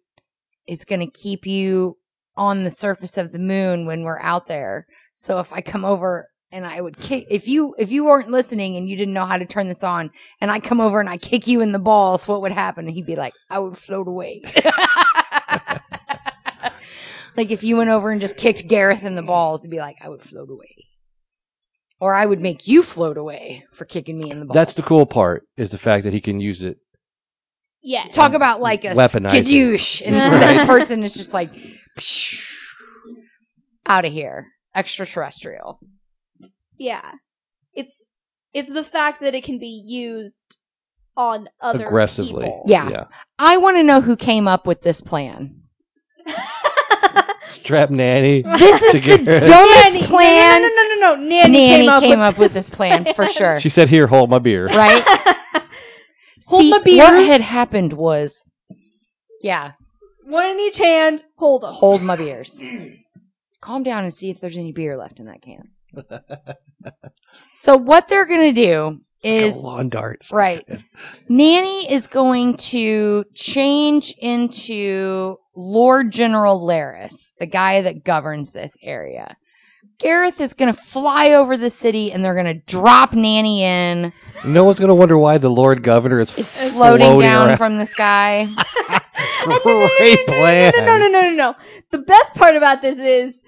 [0.67, 1.97] is going to keep you
[2.37, 4.87] on the surface of the moon when we're out there.
[5.15, 8.77] So if I come over and I would kick if you if you weren't listening
[8.77, 11.17] and you didn't know how to turn this on and I come over and I
[11.17, 12.87] kick you in the balls, what would happen?
[12.87, 14.43] And he'd be like, I would float away.
[17.37, 19.97] like if you went over and just kicked Gareth in the balls, he'd be like,
[20.03, 20.75] I would float away.
[21.99, 24.55] Or I would make you float away for kicking me in the balls.
[24.55, 26.77] That's the cool part is the fact that he can use it.
[27.89, 28.13] Yes.
[28.17, 29.45] Talk about like a Weaponizing.
[29.45, 30.03] skadoosh.
[30.05, 31.53] And that person is just like,
[33.87, 34.49] out of here.
[34.75, 35.79] Extraterrestrial.
[36.79, 37.13] Yeah.
[37.75, 38.11] It's
[38.53, 40.57] it's the fact that it can be used
[41.17, 42.45] on other Aggressively.
[42.47, 42.65] people.
[42.67, 42.89] Yeah.
[42.89, 43.05] Yeah.
[43.39, 45.63] I want to know who came up with this plan.
[47.45, 48.43] Strap nanny.
[48.43, 49.41] This is the Together.
[49.41, 50.63] dumbest Nanny- plan.
[50.63, 51.29] No, no, no, no, no.
[51.29, 51.53] Nanny,
[51.87, 53.61] Nanny came up with this plan for sure.
[53.61, 55.03] She said, "Here, hold my beer." right?
[56.47, 58.45] Hold See, my what had happened was,
[59.43, 59.73] yeah,
[60.25, 61.25] One in each hand.
[61.37, 61.73] Hold them.
[61.75, 62.63] hold my beers.
[63.61, 65.71] Calm down and see if there's any beer left in that can.
[67.55, 70.31] so what they're gonna do is lawn darts.
[70.31, 70.65] right.
[71.29, 79.37] Nanny is going to change into Lord General Laris, the guy that governs this area.
[79.99, 84.13] Gareth is going to fly over the city and they're going to drop Nanny in.
[84.45, 87.57] No one's gonna wonder why the Lord Governor is It's floating down around.
[87.57, 88.47] from the sky.
[89.99, 90.73] Great plan.
[90.77, 91.55] No, no, no, no, no, no.
[91.91, 93.43] The best part about this is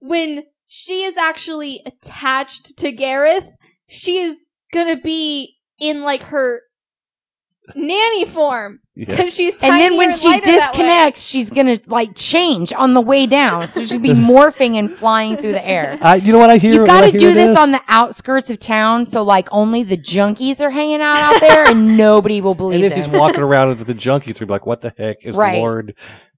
[0.00, 3.48] when she is actually attached to Gareth,
[3.88, 6.62] she is gonna be in like her
[7.74, 9.06] nanny form Yeah.
[9.06, 10.58] because she's and then when she lighter that way.
[10.58, 13.68] disconnects, she's gonna like change on the way down.
[13.68, 15.98] So she'll be morphing and flying through the air.
[16.00, 16.72] I, you know what I hear?
[16.72, 19.96] You got to hear do this on the outskirts of town, so like only the
[19.98, 23.68] junkies are hanging out out there, and nobody will believe And then he's walking around
[23.68, 24.40] with the junkies.
[24.40, 25.58] We're like, what the heck is Right.
[25.58, 25.94] Lord,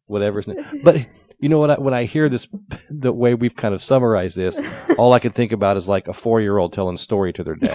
[0.07, 0.65] whatever's name.
[0.85, 1.07] But
[1.39, 1.71] you know what?
[1.71, 2.47] I, when I hear this,
[2.91, 4.61] the way we've kind of summarized this,
[4.99, 7.43] all I can think about is like a four year old telling a story to
[7.43, 7.73] their dad.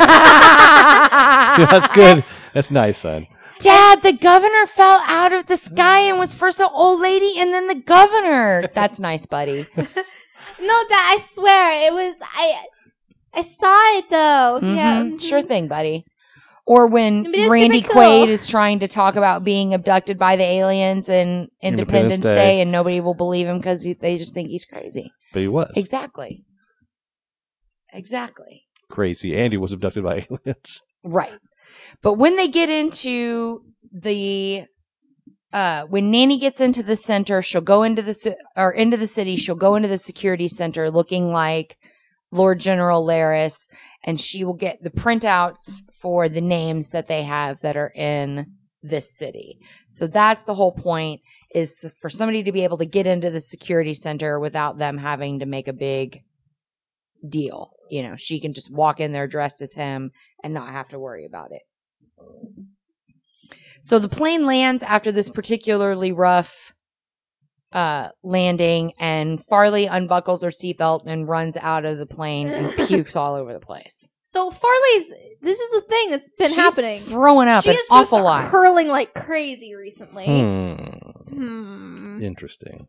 [1.57, 2.23] That's good.
[2.53, 3.25] That's nice, son.
[3.59, 7.53] Dad, the governor fell out of the sky and was first an old lady and
[7.53, 8.69] then the governor.
[8.73, 9.65] That's nice, buddy.
[10.57, 12.15] No, that I swear it was.
[12.21, 12.63] I
[13.33, 14.59] I saw it though.
[14.63, 15.21] Yeah, Mhm.
[15.21, 16.05] Sure thing, buddy.
[16.65, 18.01] Or when Randy typical.
[18.01, 22.35] Quaid is trying to talk about being abducted by the aliens and Independence, Independence Day.
[22.35, 22.61] Day.
[22.61, 25.11] and nobody will believe him because they just think he's crazy.
[25.33, 26.43] But he was Exactly.
[27.93, 28.63] Exactly.
[28.89, 29.35] crazy.
[29.35, 30.81] Andy was abducted by aliens.
[31.03, 31.37] Right.
[32.05, 34.65] But when they get into the
[35.51, 39.35] uh when Nanny gets into the center, she'll go into the or into the city,
[39.35, 41.77] she'll go into the security center looking like
[42.31, 43.67] Lord General Laris
[44.03, 48.51] and she will get the printouts for the names that they have that are in
[48.83, 49.57] this city.
[49.89, 51.21] So that's the whole point
[51.55, 55.39] is for somebody to be able to get into the security center without them having
[55.39, 56.21] to make a big
[57.27, 57.71] deal.
[57.89, 60.11] You know, she can just walk in there dressed as him
[60.43, 61.63] and not have to worry about it.
[63.81, 66.73] So the plane lands after this particularly rough
[67.71, 73.15] uh, landing, and Farley unbuckles her seatbelt and runs out of the plane and pukes
[73.15, 74.07] all over the place.
[74.21, 75.13] So Farley's.
[75.41, 76.97] This is a thing that's been She's happening.
[76.99, 78.45] throwing up she an is awful just lot.
[78.45, 80.25] hurling like crazy recently.
[80.25, 80.73] Hmm.
[81.29, 82.23] Hmm.
[82.23, 82.87] Interesting.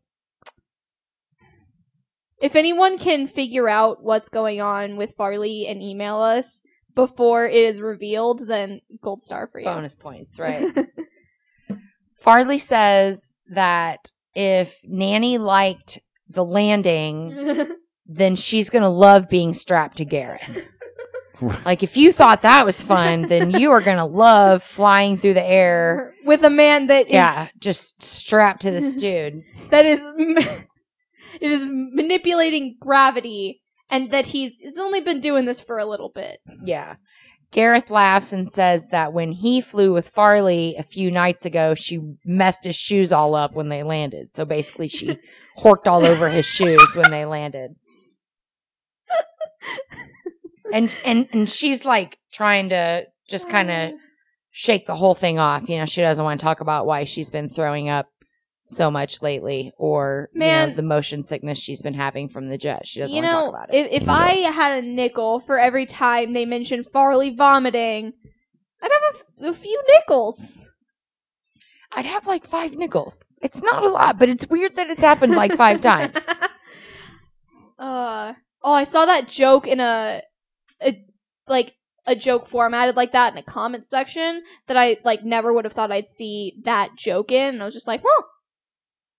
[2.40, 6.62] If anyone can figure out what's going on with Farley and email us
[6.96, 9.66] before it is revealed, then gold star for you.
[9.66, 10.66] Bonus points, right?
[12.16, 17.68] Farley says that if Nanny liked the landing,
[18.06, 20.64] then she's going to love being strapped to Gareth.
[21.66, 25.34] Like, if you thought that was fun, then you are going to love flying through
[25.34, 26.14] the air.
[26.24, 29.42] with a man that is Yeah, just strapped to this dude.
[29.68, 30.66] that is it
[31.42, 36.40] is manipulating gravity and that he's he's only been doing this for a little bit.
[36.64, 36.96] Yeah.
[37.52, 42.00] Gareth laughs and says that when he flew with Farley a few nights ago, she
[42.24, 44.32] messed his shoes all up when they landed.
[44.32, 45.18] So basically, she
[45.58, 47.76] horked all over his shoes when they landed.
[50.72, 53.96] And and and she's like trying to just kind of uh.
[54.50, 55.68] shake the whole thing off.
[55.68, 58.08] You know, she doesn't want to talk about why she's been throwing up
[58.68, 60.70] so much lately, or you Man.
[60.70, 62.84] know, the motion sickness she's been having from the jet.
[62.84, 63.86] She doesn't you want to know, talk about it.
[63.86, 68.12] if if I had a nickel for every time they mentioned Farley vomiting,
[68.82, 70.72] I'd have a, f- a few nickels.
[71.92, 73.28] I'd have like five nickels.
[73.40, 76.16] It's not a lot, but it's weird that it's happened like five times.
[77.78, 78.32] uh
[78.64, 80.22] oh, I saw that joke in a,
[80.82, 81.04] a
[81.46, 81.74] like
[82.04, 85.72] a joke formatted like that in a comment section that I like never would have
[85.72, 87.54] thought I'd see that joke in.
[87.54, 88.22] And I was just like, huh,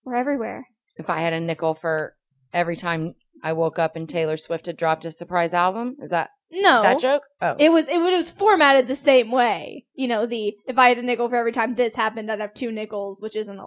[0.08, 0.68] we're everywhere.
[0.96, 2.16] If I had a nickel for
[2.54, 6.30] every time I woke up and Taylor Swift had dropped a surprise album, is that
[6.52, 7.24] No, that joke?
[7.42, 9.86] Oh, It was it, was formatted the same way.
[9.94, 12.54] You know, the if I had a nickel for every time this happened, I'd have
[12.56, 13.66] two nickels, which isn't a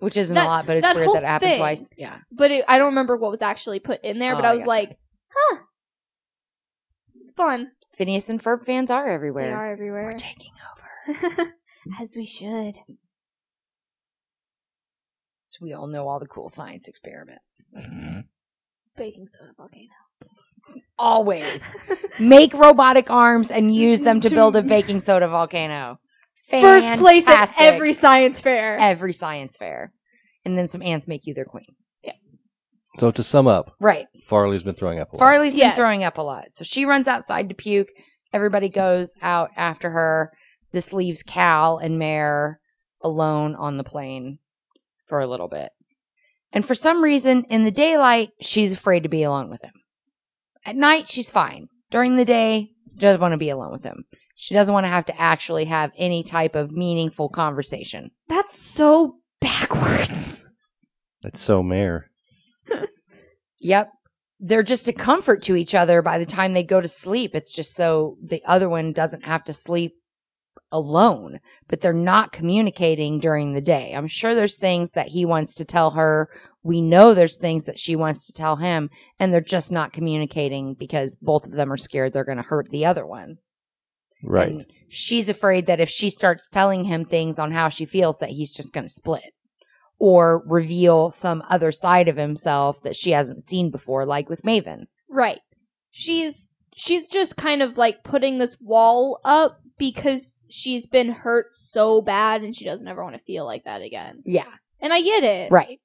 [0.00, 1.58] which isn't that- a lot, but it's that weird that it happened thing.
[1.58, 1.90] twice.
[1.98, 4.34] Yeah, But it, I don't remember what was actually put in there.
[4.34, 4.96] but Oh, I I was like,
[5.34, 5.58] huh,
[7.20, 7.72] it's fun.
[7.94, 9.46] Phineas and Ferb fans are everywhere.
[9.48, 11.52] They are everywhere, We're taking over.
[12.00, 12.76] as we should.
[15.60, 17.62] We all know all the cool science experiments.
[17.76, 18.20] Mm-hmm.
[18.96, 19.88] Baking soda volcano.
[20.98, 21.74] Always
[22.20, 25.98] make robotic arms and use them to To- build a baking soda volcano.
[26.48, 28.76] First place at every science fair.
[28.80, 29.92] every science fair,
[30.44, 31.76] and then some ants make you their queen.
[32.02, 32.14] Yeah.
[32.98, 34.06] So to sum up, Right.
[34.24, 35.20] Farley's been throwing up a lot.
[35.20, 35.76] Farley's been Yes.
[35.76, 36.46] throwing up a lot.
[36.52, 37.88] So she runs outside to puke.
[38.32, 40.32] Everybody goes out after her.
[40.72, 42.60] This leaves Cal and Mare
[43.00, 44.38] alone on the plane
[45.10, 45.70] for a little bit.
[46.52, 49.74] And for some reason, in the daylight, she's afraid to be alone with him.
[50.64, 51.68] At night, she's fine.
[51.90, 54.04] During the day, doesn't want to be alone with him.
[54.36, 58.10] She doesn't want to have to actually have any type of meaningful conversation.
[58.28, 60.48] That's so backwards.
[61.22, 62.10] That's so mare.
[63.60, 63.90] Yep.
[64.38, 67.32] They're just a comfort to each other by the time they go to sleep.
[67.34, 69.99] It's just so the other one doesn't have to sleep
[70.72, 73.92] alone, but they're not communicating during the day.
[73.94, 76.28] I'm sure there's things that he wants to tell her.
[76.62, 80.74] We know there's things that she wants to tell him, and they're just not communicating
[80.74, 83.38] because both of them are scared they're going to hurt the other one.
[84.22, 84.48] Right.
[84.48, 88.30] And she's afraid that if she starts telling him things on how she feels, that
[88.30, 89.32] he's just going to split
[89.98, 94.84] or reveal some other side of himself that she hasn't seen before, like with Maven.
[95.08, 95.40] Right.
[95.90, 102.02] She's she's just kind of like putting this wall up because she's been hurt so
[102.02, 104.22] bad and she doesn't ever want to feel like that again.
[104.24, 104.52] Yeah.
[104.78, 105.50] And I get it.
[105.50, 105.80] Right.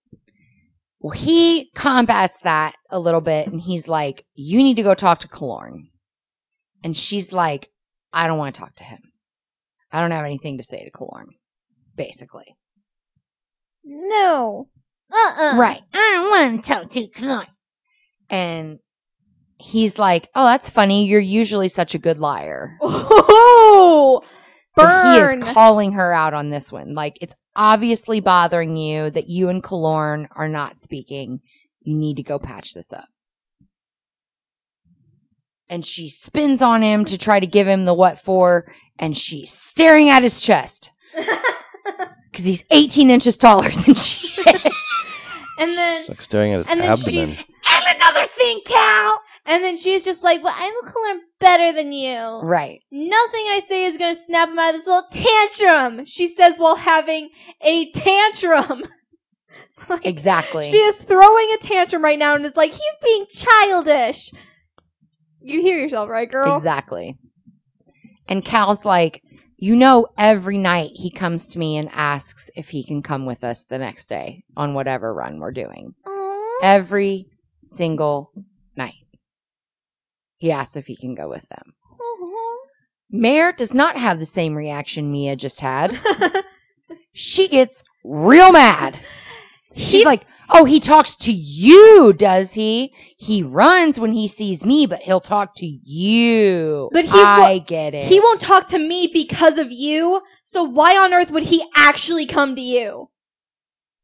[1.00, 5.20] Well, he combats that a little bit and he's like, You need to go talk
[5.20, 5.88] to Kilorn.
[6.84, 7.72] And she's like,
[8.14, 9.00] I don't want to talk to him.
[9.92, 11.28] I don't have anything to say to Kilorn,
[11.96, 12.56] basically.
[13.84, 14.68] No.
[15.12, 15.58] Uh-uh.
[15.58, 15.82] Right.
[15.94, 17.48] I don't want to talk to Kilorn.
[18.30, 18.80] And
[19.58, 21.06] he's like, Oh, that's funny.
[21.06, 22.78] You're usually such a good liar.
[22.88, 24.22] Oh,
[24.76, 26.94] But he is calling her out on this one.
[26.94, 31.39] Like, it's obviously bothering you that you and Kilorn are not speaking.
[31.82, 33.06] You need to go patch this up.
[35.70, 39.52] And she spins on him to try to give him the what for, and she's
[39.52, 40.91] staring at his chest
[42.32, 44.63] because he's 18 inches taller than she is.
[45.58, 47.28] and then It's like staring at his and then abdomen.
[47.30, 49.22] she's and another thing, Cal.
[49.46, 52.40] And then she's just like, "Well, I look learn better than you.
[52.42, 52.82] Right.
[52.92, 56.76] Nothing I say is gonna snap him out of this little tantrum." She says while
[56.78, 57.30] having
[57.62, 58.84] a tantrum.
[59.90, 60.66] Like, Exactly.
[60.68, 64.32] She is throwing a tantrum right now and is like, "He's being childish."
[65.42, 66.58] You hear yourself, right, girl?
[66.58, 67.20] Exactly.
[68.28, 69.22] And Cal's like,
[69.58, 73.44] you know, every night he comes to me and asks if he can come with
[73.44, 75.94] us the next day on whatever run we're doing.
[76.08, 76.60] Aw.
[76.64, 77.28] Every
[77.64, 78.46] single night.
[80.38, 81.74] He asks if he can go with them.
[81.93, 83.19] Mm-hmm.
[83.21, 86.00] Mare does not have the same reaction Mia just had.
[87.17, 89.00] She gets real mad.
[89.74, 92.93] She's He's- like, Oh, he talks to you, does he?
[93.17, 96.89] He runs when he sees me, but he'll talk to you.
[96.93, 98.06] But he I get it.
[98.06, 100.21] He won't talk to me because of you.
[100.43, 103.10] So why on earth would he actually come to you?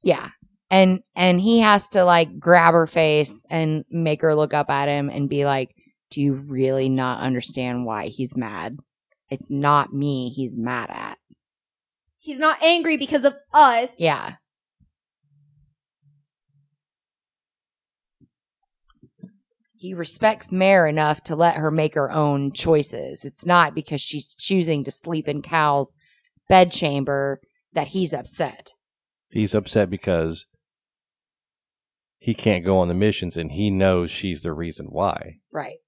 [0.02, 0.30] Yeah.
[0.72, 4.88] And and he has to like grab her face and make her look up at
[4.88, 5.76] him and be like,
[6.12, 8.78] "Do you really not understand why he's mad?
[9.30, 11.18] It's not me he's mad at."
[12.20, 14.00] He's not angry because of us.
[14.00, 14.36] Yeah.
[19.74, 23.26] He respects Mare enough to let her make her own choices.
[23.26, 25.98] It's not because she's choosing to sleep in Cal's
[26.48, 27.42] bedchamber
[27.74, 28.74] that he's upset.
[29.32, 30.46] He's upset because
[32.20, 35.38] he can't go on the missions and he knows she's the reason why.
[35.52, 35.80] Right.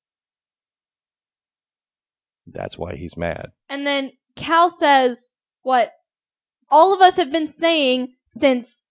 [2.46, 3.52] That's why he's mad.
[3.70, 5.92] And then Cal says what
[6.70, 8.84] all of us have been saying since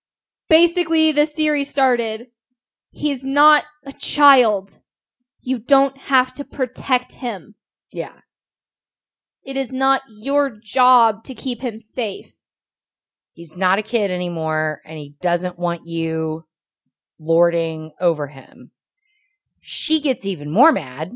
[0.48, 2.28] basically the series started.
[2.90, 4.82] He's not a child.
[5.40, 7.54] You don't have to protect him.
[7.90, 8.20] Yeah.
[9.44, 12.34] It is not your job to keep him safe.
[13.32, 16.44] He's not a kid anymore and he doesn't want you
[17.18, 18.70] lording over him.
[19.60, 21.12] She gets even more mad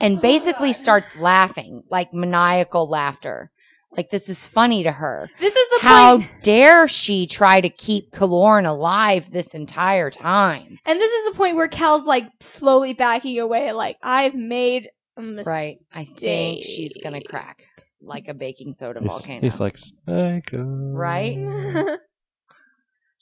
[0.00, 3.50] and basically starts laughing, like maniacal laughter.
[3.96, 5.28] Like this is funny to her.
[5.40, 6.30] This is the How point.
[6.42, 10.78] dare she try to keep Kilorn alive this entire time?
[10.86, 15.22] And this is the point where Cal's like slowly backing away, like, I've made a
[15.22, 15.46] mistake.
[15.52, 15.74] Right.
[15.92, 17.64] I think she's gonna crack
[18.00, 19.40] like a baking soda He's, volcano.
[19.40, 20.62] he's like, psycho.
[20.62, 21.36] Right?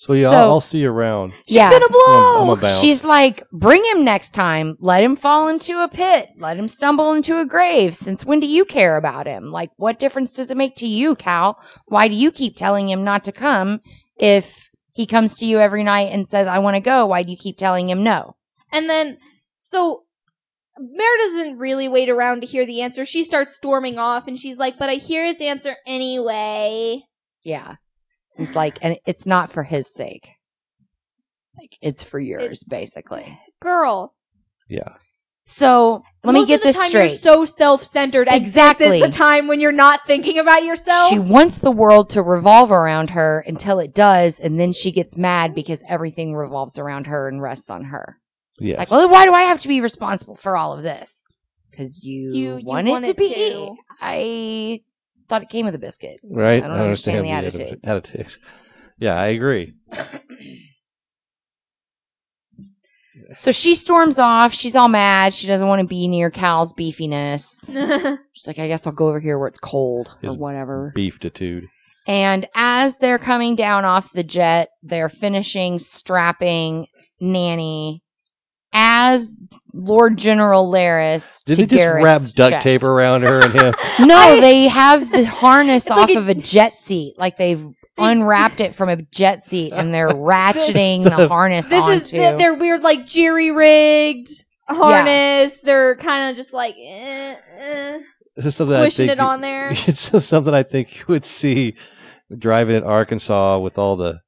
[0.01, 1.33] So yeah, So- I'll, I'll see you around.
[1.47, 1.71] She's Yeah.
[1.71, 2.43] gonna blow!
[2.43, 2.77] I'm about.
[2.81, 4.77] She's like, bring him next time.
[4.81, 6.29] Let him fall into a pit.
[6.39, 7.97] Let him stumble into a grave.
[7.97, 9.51] Since when do you care about him?
[9.51, 11.59] Like, what difference does it make to you, Cal?
[11.87, 13.81] Why do you keep telling him not to come
[14.17, 17.07] if he comes to you every night and says, I want to go?
[17.07, 18.37] Why do you keep telling him no?
[18.71, 19.19] And then,
[19.57, 20.05] so
[20.79, 23.05] Mare doesn't really wait around to hear the answer.
[23.05, 27.03] She starts storming off, and she's like, "But I hear his answer anyway."
[27.43, 27.77] Yeah.
[28.39, 30.31] He's like, and it's not for his sake.
[31.59, 33.39] Like, it's for yours, It's- basically.
[33.61, 34.15] Girl,
[34.69, 34.95] yeah.
[35.45, 37.01] So let me most get of the this time straight.
[37.05, 38.29] You're so self-centered.
[38.29, 38.87] and Exactly.
[38.87, 41.09] This is the time when you're not thinking about yourself.
[41.09, 45.17] She wants the world to revolve around her until it does, and then she gets
[45.17, 48.19] mad because everything revolves around her and rests on her.
[48.61, 48.73] Yes.
[48.75, 51.25] It's like, well, why do I have to be responsible for all of this?
[51.71, 53.29] Because you, You- you want it to be.
[53.35, 53.75] to.
[54.03, 54.81] I
[55.29, 56.21] thought it came with a biscuit.
[56.25, 56.63] right?
[56.63, 57.81] I don't understand the attitude.
[57.85, 58.37] attitude.
[58.99, 59.75] Yeah, I agree.
[63.35, 64.55] So she storms off.
[64.55, 65.35] She's all mad.
[65.35, 67.67] She doesn't want to be near Cal's beefiness.
[68.33, 70.93] She's like, I guess I'll go over here where it's cold or whatever.
[70.97, 71.65] Beeftitude.
[72.07, 76.87] And as they're coming down off the jet, they're finishing strapping
[77.21, 78.03] Nanny
[78.73, 79.37] as
[79.73, 81.43] Lord General Laris.
[81.45, 82.65] Did to they just Gareth's wrap duct chest.
[82.65, 83.75] tape around her and him?
[84.07, 87.15] No, they have the harness off like a- of a jet seat.
[87.19, 87.65] Like they've
[87.97, 92.17] unwrapped it from a jet seat and they're ratcheting the stuff- harness This is onto.
[92.17, 94.29] th- their weird, like jerry rigged
[94.69, 95.61] harness.
[95.61, 97.99] They're kind of just like eh, eh,
[98.37, 99.69] This is something I think it you- on there.
[99.71, 101.75] It's just something I think you would see
[102.37, 104.21] driving in Arkansas with all the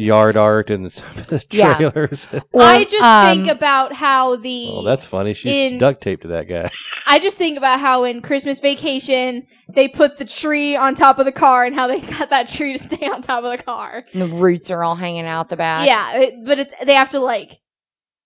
[0.00, 1.76] yard art and the Yeah.
[1.76, 2.26] trailers.
[2.52, 5.34] Or, I just um, think about how the oh, that's funny.
[5.34, 6.70] She's In- duct taped to that guy.
[7.06, 11.24] I just think about how in Christmas Vacation they put the tree on top of
[11.26, 14.04] the car and how they got that tree to stay on top of the car.
[14.14, 15.86] the roots are all hanging out the back.
[15.86, 17.58] Yeah, it, but it's they have to like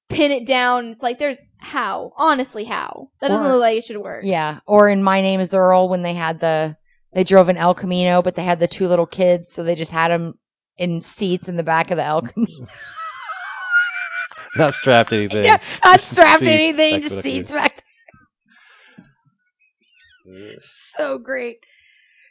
[0.08, 0.86] pin it down.
[0.86, 4.24] It's like there's how honestly how that doesn't Or- look like it should work.
[4.24, 4.60] Yeah.
[4.66, 6.76] Or in My Name is Earl when they had the,
[7.14, 9.52] they drove an El Camino, but they had the two little kids.
[9.52, 10.34] So they just had them
[10.76, 12.66] in seats in the back of the El Camino.
[14.56, 15.44] Not strapped anything.
[15.44, 15.58] yeah.
[15.84, 17.82] Not strapped seats anything, back just seats back.
[20.60, 21.58] so great.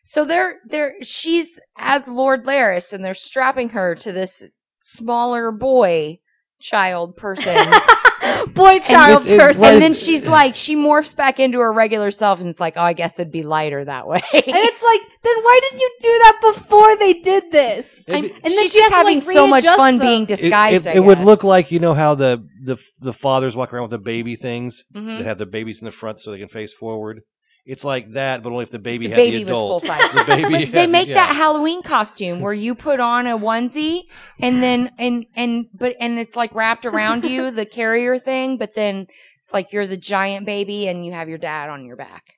[0.03, 4.43] So they're they're she's as Lord Laris and they're strapping her to this
[4.79, 6.19] smaller boy
[6.59, 7.55] child person.
[8.53, 9.61] Boy, child it's- it- person.
[9.61, 12.73] what and then she's like she morphs back into her regular self and it's like,
[12.77, 15.91] "Oh, I guess it'd be lighter that way." and it's like, then why didn't you
[16.01, 18.05] do that before they did this?
[18.07, 20.07] Maybe- I'm- and then she's she has just to, having like, so much fun them.
[20.07, 20.87] being disguised.
[20.87, 23.83] it- I it would look like you know how the the the fathers walk around
[23.83, 25.17] with the baby things Mhm.
[25.19, 27.21] that have the babies in the front so they can face forward.
[27.65, 29.83] It's like that, but only if the baby the had baby the was full adult.
[29.83, 30.11] size.
[30.13, 31.13] The baby But they make yeah.
[31.27, 34.01] that Halloween costume where you put on a onesie
[34.39, 38.75] and then and and but and it's like wrapped around you the carrier thing, but
[38.75, 39.07] then
[39.41, 42.33] it's like you're the giant baby and you have your dad on your back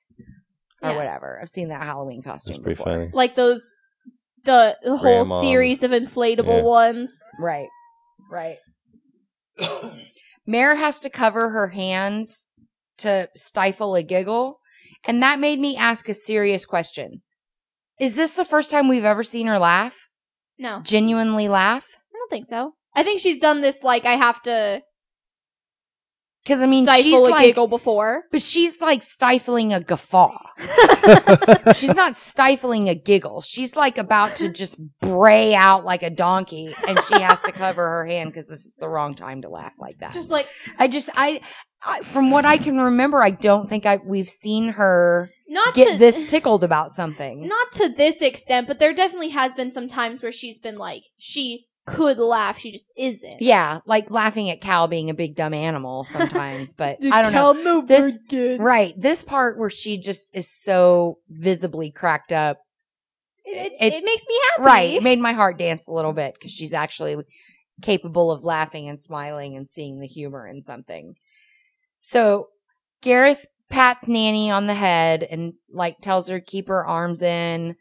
[0.80, 0.96] or Yeah.
[0.96, 1.38] whatever.
[1.42, 2.92] I've seen that Halloween costume That's pretty before.
[2.92, 3.10] funny.
[3.12, 3.68] like those
[4.44, 5.40] the, the whole Grandma.
[5.40, 6.62] series of inflatable Yeah.
[6.62, 7.18] ones.
[7.40, 7.66] Right,
[8.30, 8.58] right.
[10.46, 12.52] Mare has to cover her hands
[12.98, 14.60] to stifle a giggle,
[15.06, 17.22] and that made me ask a serious question.
[17.98, 20.08] Is this the first time we've ever seen her laugh?
[20.58, 21.86] No, Genuinely laugh?
[22.14, 22.72] I don't think so.
[22.94, 24.80] I think she's done this like I have to
[26.44, 28.22] Because I mean, stifle she's a like, giggle before.
[28.30, 30.36] but she's like stifling a guffaw.
[31.74, 33.42] she's not stifling a giggle.
[33.42, 37.86] She's like about to just bray out like a donkey, and she has to cover
[37.86, 40.14] her hand because this is the wrong time to laugh like that.
[40.14, 40.46] Just like
[40.78, 41.40] I just, I,
[41.86, 45.92] I, from what I can remember, I don't think I we've seen her not get
[45.92, 47.46] to this tickled about something.
[47.46, 51.04] not to this extent, but there definitely has been some times where she's been like
[51.16, 53.40] she could laugh, she just isn't.
[53.40, 57.86] yeah, like laughing at Cal being a big dumb animal sometimes, but I don't know.
[57.86, 62.58] This- This Right, this part where she just is so visibly cracked up
[63.44, 64.62] it, it- it makes me happy.
[64.64, 64.94] Right.
[64.94, 67.16] It made my heart dance a little bit because she's actually
[67.80, 71.14] capable of laughing and smiling and seeing the humor in something.
[72.08, 72.50] So
[73.02, 77.74] Gareth pats Nanny on the head and like tells her to keep her arms in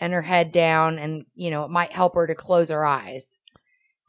[0.00, 3.38] and her head down and you know it might help her to close her eyes.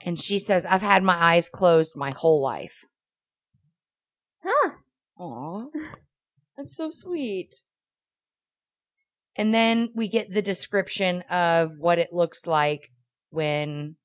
[0.03, 2.85] And she says, I've had my eyes closed my whole life.
[4.43, 4.71] Huh.
[5.19, 5.65] Aw.
[6.57, 7.53] That's so sweet.
[9.35, 12.89] And then we get the description of what it looks like
[13.29, 13.97] when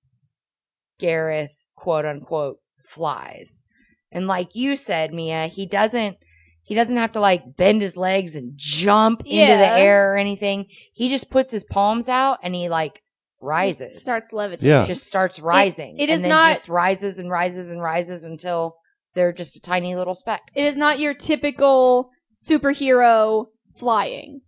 [0.98, 3.64] Gareth, quote unquote, flies.
[4.10, 6.16] And like you said, Mia, he doesn't
[6.62, 10.66] he doesn't have to like bend his legs and jump into the air or anything.
[10.92, 13.02] He just puts his palms out and he like
[13.40, 13.92] rises.
[13.94, 14.70] Just starts levitating.
[14.70, 14.84] Yeah.
[14.84, 15.96] just starts rising.
[15.98, 18.76] it and then not- just rises and rises and rises until
[19.14, 20.42] they're just a tiny little speck.
[20.54, 23.46] It is not your typical superhero
[23.78, 24.40] flying.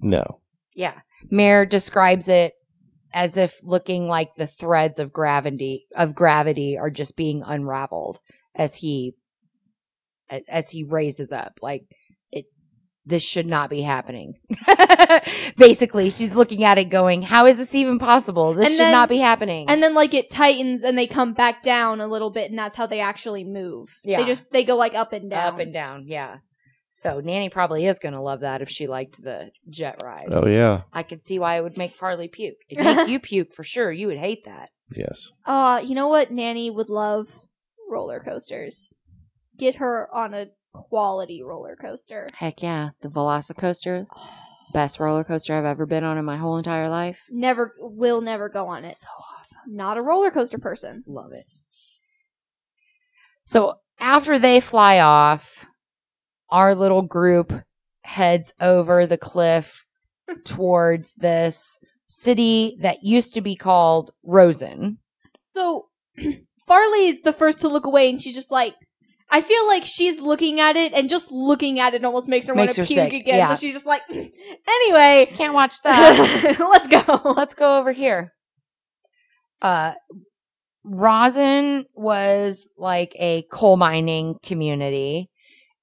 [0.00, 0.40] No.
[0.74, 1.00] Yeah.
[1.30, 2.54] Mare describes it
[3.12, 8.20] as if looking like the threads of gravity of gravity are just being unraveled
[8.56, 9.14] as he
[10.48, 11.84] as he raises up like
[12.32, 12.46] it
[13.04, 14.34] this should not be happening.
[15.56, 18.52] Basically, she's looking at it going, "How is this even possible?
[18.54, 21.32] This And should then- not be happening." And then like it tightens and they come
[21.32, 23.88] back down a little bit and that's how they actually move.
[24.04, 24.18] Yeah.
[24.18, 25.54] They just they go like up and down.
[25.54, 26.38] up and down, yeah.
[26.90, 30.28] So Nanny probably is going to love that if she liked the jet ride.
[30.32, 30.82] Oh yeah.
[30.92, 32.56] I could see why it would make Farley puke.
[32.70, 33.92] It'd make you puke for sure.
[33.92, 34.70] You would hate that.
[34.94, 35.30] Yes.
[35.44, 37.28] Uh, you know what Nanny would love?
[37.88, 38.94] Roller coasters.
[39.56, 42.28] Get her on a quality roller coaster.
[42.34, 44.06] Heck yeah, the Velocicoaster,
[44.72, 47.22] best roller coaster I've ever been on in my whole entire life.
[47.30, 48.84] Never will never go on it.
[48.84, 49.08] So
[49.38, 51.04] awesome, Not a roller coaster person.
[51.06, 51.46] love it.
[53.44, 55.66] So after they fly off,
[56.50, 57.52] our little group
[58.02, 59.84] heads over the cliff
[60.44, 64.98] towards this city that used to be called Rosen.
[65.38, 65.86] So
[66.66, 68.74] Farley is the first to look away, and she's just like,
[69.30, 72.54] I feel like she's looking at it, and just looking at it almost makes her
[72.54, 73.36] want to her puke sick, again.
[73.36, 73.46] yeah.
[73.48, 76.56] So she's just like, anyway, Can't watch that.
[76.58, 77.32] let's go.
[77.36, 78.32] Let's go over here.
[79.62, 79.94] Uh,
[80.84, 85.30] Rosin was like a coal mining community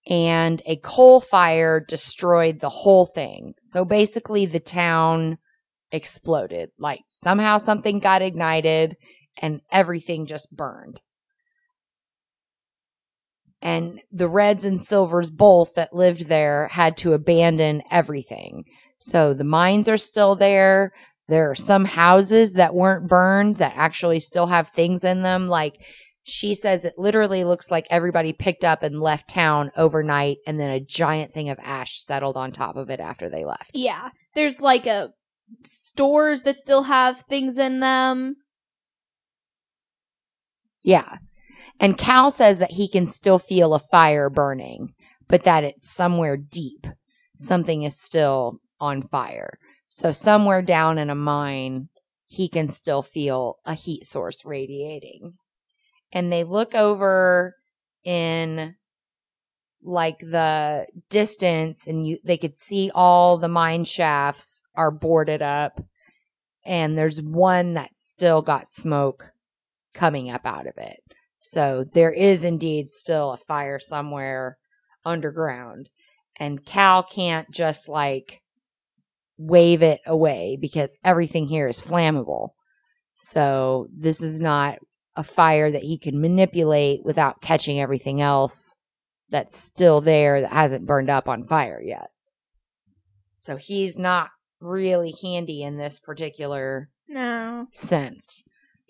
[0.08, 3.54] and a coal fire destroyed the whole thing.
[3.64, 5.38] So basically the town
[5.92, 6.70] exploded.
[6.80, 8.96] Like somehow something got ignited
[9.42, 11.00] and everything just burned.
[13.62, 18.66] And the Reds and Silvers both that lived there had to abandon everything.
[18.98, 20.92] So the mines are still there.
[21.30, 25.48] There are some houses that weren't burned that actually still have things in them.
[25.48, 25.76] Like
[26.24, 30.72] she says, it literally looks like everybody picked up and left town overnight, and then
[30.72, 33.72] a giant thing of ash settled on top of it after they left.
[33.74, 35.12] Yeah, there's like a
[35.64, 38.36] stores that still have things in them.
[40.84, 41.18] Yeah.
[41.80, 44.94] And Cal says that he can still feel a fire burning,
[45.28, 46.86] but that it's somewhere deep.
[47.38, 49.58] Something is still on fire.
[49.88, 51.90] So somewhere down in a mine,
[52.28, 55.34] he can still feel a heat source radiating.
[56.12, 57.56] And they look over
[58.04, 58.76] in
[59.84, 65.82] like the distance and you they could see all the mine shafts are boarded up
[66.66, 69.32] and there's one that's still got smoke
[69.94, 71.00] coming up out of it.
[71.40, 74.58] So there is indeed still a fire somewhere
[75.06, 75.90] underground.
[76.38, 78.42] And Cal can't just like
[79.38, 82.50] wave it away because everything here is flammable.
[83.14, 84.80] So this is not
[85.16, 88.78] a fire that he can manipulate without catching everything else
[89.30, 92.10] that's still there that hasn't burned up on fire yet.
[93.36, 94.30] So he's not
[94.60, 97.68] really handy in this particular No.
[97.72, 98.44] sense.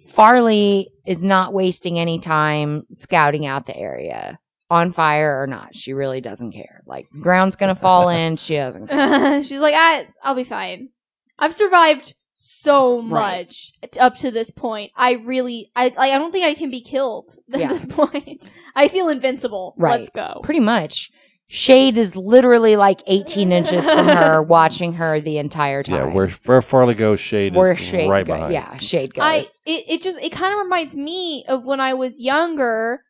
[0.05, 4.39] Farley is not wasting any time scouting out the area,
[4.69, 5.75] on fire or not.
[5.75, 6.81] She really doesn't care.
[6.85, 8.87] Like ground's gonna fall in, she doesn't.
[8.87, 9.43] care.
[9.43, 10.89] She's like, I, I'll be fine.
[11.37, 14.91] I've survived so much t- up to this point.
[14.95, 17.67] I really, I, like, I don't think I can be killed at Yeah.
[17.69, 18.47] this point.
[18.75, 19.75] I feel invincible.
[19.77, 19.97] Right.
[19.99, 20.41] Let's go.
[20.43, 21.09] Pretty much.
[21.55, 25.95] Shade is literally like 18 inches from her, watching her the entire time.
[25.95, 28.53] Yeah, where, where Farley goes, Shade where is Shade right go- behind.
[28.53, 29.21] Yeah, Shade goes.
[29.23, 29.37] I,
[29.69, 33.03] it, it just, it kind of reminds me of when I was younger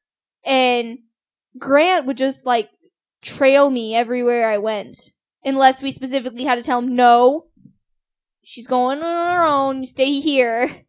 [0.44, 0.98] and
[1.58, 2.70] Grant would just like
[3.22, 4.98] trail me everywhere I went.
[5.46, 7.46] Unless we specifically had to tell him, no,
[8.44, 10.84] she's going on her own, you stay here.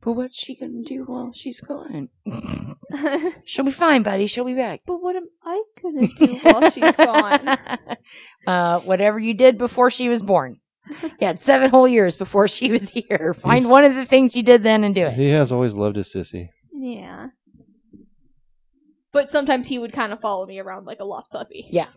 [0.00, 2.08] but what's she gonna do while she's gone?
[3.44, 4.26] She'll be fine, buddy.
[4.26, 4.80] She'll be back.
[4.86, 7.58] But what am I gonna do while she's gone?
[8.46, 10.58] uh, whatever you did before she was born.
[11.20, 13.34] You had seven whole years before she was here.
[13.40, 15.14] Find He's- one of the things you did then and do it.
[15.14, 16.48] He has always loved his sissy.
[16.72, 17.28] Yeah.
[19.12, 21.66] But sometimes he would kind of follow me around like a lost puppy.
[21.70, 21.88] Yeah.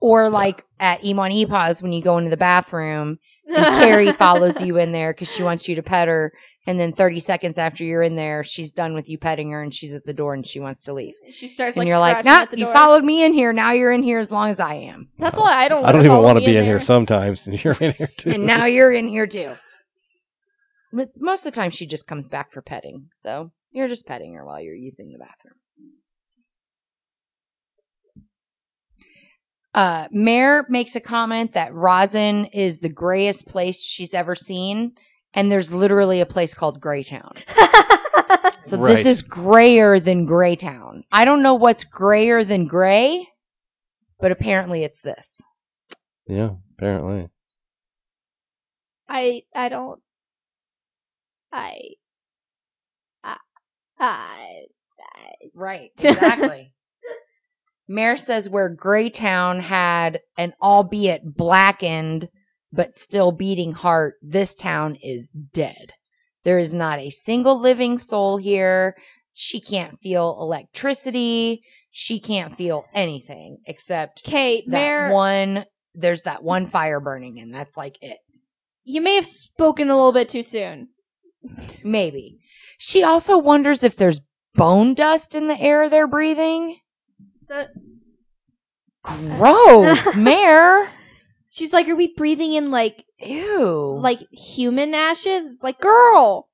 [0.00, 4.76] Or like at Iman Epaz when you go into the bathroom and Carrie follows you
[4.76, 6.32] in there because she wants you to pet her.
[6.64, 9.74] And then 30 seconds after you're in there, she's done with you petting her and
[9.74, 11.14] she's at the door and she wants to leave.
[11.28, 13.52] She starts and like you're like, scratching nah, you followed me in here.
[13.52, 15.08] Now you're in here as long as I am.
[15.18, 15.84] That's why I don't.
[15.84, 16.64] I don't even want to be in there.
[16.64, 18.30] here sometimes, and you're in here too.
[18.30, 19.56] And now you're in here too.
[20.92, 23.08] But most of the time she just comes back for petting.
[23.14, 25.54] So you're just petting her while you're using the bathroom.
[29.74, 34.92] Uh, Mare makes a comment that Rosin is the grayest place she's ever seen.
[35.34, 37.32] And there's literally a place called Greytown.
[38.64, 38.94] So Right.
[38.94, 41.02] this is grayer than Greytown.
[41.10, 43.26] I don't know what's grayer than gray,
[44.20, 45.42] but apparently it's this.
[46.28, 47.28] yeah, apparently.
[49.08, 50.00] I I don't.
[51.52, 51.76] I.
[53.24, 53.36] I.
[53.98, 54.62] I.
[55.54, 56.72] Right, exactly.
[57.88, 62.28] Mare says where Greytown had an albeit blackened
[62.72, 65.92] but still beating heart, this town is dead.
[66.44, 68.96] There is not a single living soul here.
[69.32, 71.62] She can't feel electricity.
[71.90, 75.12] She can't feel anything except Okay, that Mayor.
[75.12, 75.64] one.
[75.94, 78.18] There's that one fire burning, and that's like it.
[78.84, 80.88] You may have spoken a little bit too soon.
[81.84, 82.38] Maybe.
[82.78, 84.20] She also wonders if there's
[84.54, 86.78] bone dust in the air they're breathing.
[87.48, 87.68] That-
[89.02, 90.90] Gross, Mare.
[91.54, 93.98] She's like, "Are we breathing in like Ew.
[94.00, 96.48] like human ashes?" It's like, "Girl,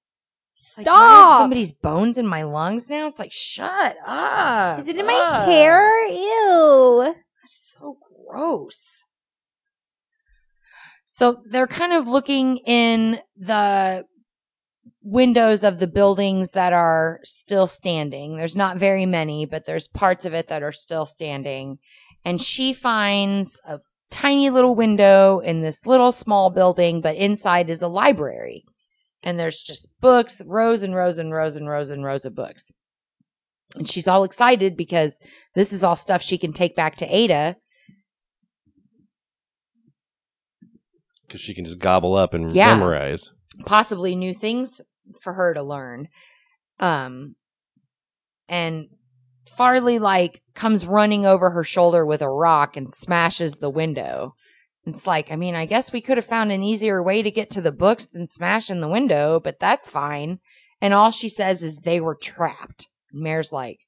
[0.76, 3.06] Like, do I have stop." somebody's bones in my lungs now?
[3.06, 4.80] It's like, shut up.
[4.80, 5.48] Is it in my Ugh.
[5.48, 6.08] hair?
[6.08, 7.14] Ew.
[7.44, 7.96] That's so
[8.28, 9.04] gross.
[11.06, 14.04] So they're kind of looking in the
[15.02, 18.36] windows of the buildings that are still standing.
[18.36, 21.78] There's not very many, but there's parts of it that are still standing.
[22.24, 23.78] And she finds a
[24.10, 28.64] tiny little window in this little small building, but inside is a library.
[29.22, 32.70] And there's just books, rows and rows and rows and rows and rows of books.
[33.74, 35.18] And she's all excited because
[35.54, 37.56] this is all stuff she can take back to Ada.
[41.26, 42.74] Because she can just gobble up and Yeah.
[42.74, 43.32] memorize.
[43.66, 44.80] possibly new things
[45.20, 46.08] for her to learn.
[46.78, 47.34] Um,
[48.48, 48.86] and
[49.56, 54.34] Farley like comes running over her shoulder with a rock and smashes the window.
[54.86, 57.50] It's like, I mean, I guess we could have found an easier way to get
[57.50, 60.38] to the books than smashing the window, but that's fine.
[60.80, 62.88] And all she says is they were trapped.
[63.12, 63.78] Mare's like,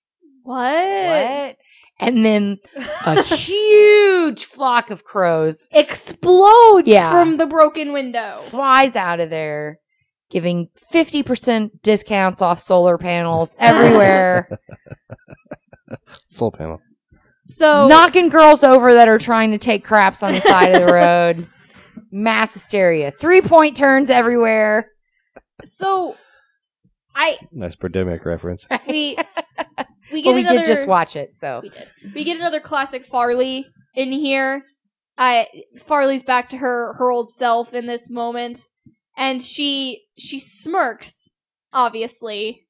[0.43, 0.57] What?
[0.75, 1.57] what?
[2.01, 2.59] And then
[3.07, 7.11] a huge flock of crows Explodes Yeah.
[7.11, 8.39] from the broken window.
[8.39, 9.79] flies out of there,
[10.31, 14.49] giving 50% discounts off solar panels everywhere,
[16.29, 16.81] Soul panel.
[17.45, 20.93] So knocking girls over that are trying to take craps on the side of the
[20.93, 21.49] road.
[22.13, 23.11] Mass hysteria.
[23.11, 24.91] Three point turns everywhere.
[25.65, 26.17] so
[27.15, 28.67] I Nice pandemic reference.
[28.89, 29.17] we
[30.13, 31.61] we get But we another, did just watch it, so.
[31.63, 31.91] We did.
[32.15, 34.65] We get another classic Farley in here.
[35.19, 35.47] I
[35.79, 38.61] Farley's back to her her old self in this moment,
[39.17, 41.31] and she she smirks
[41.73, 42.67] obviously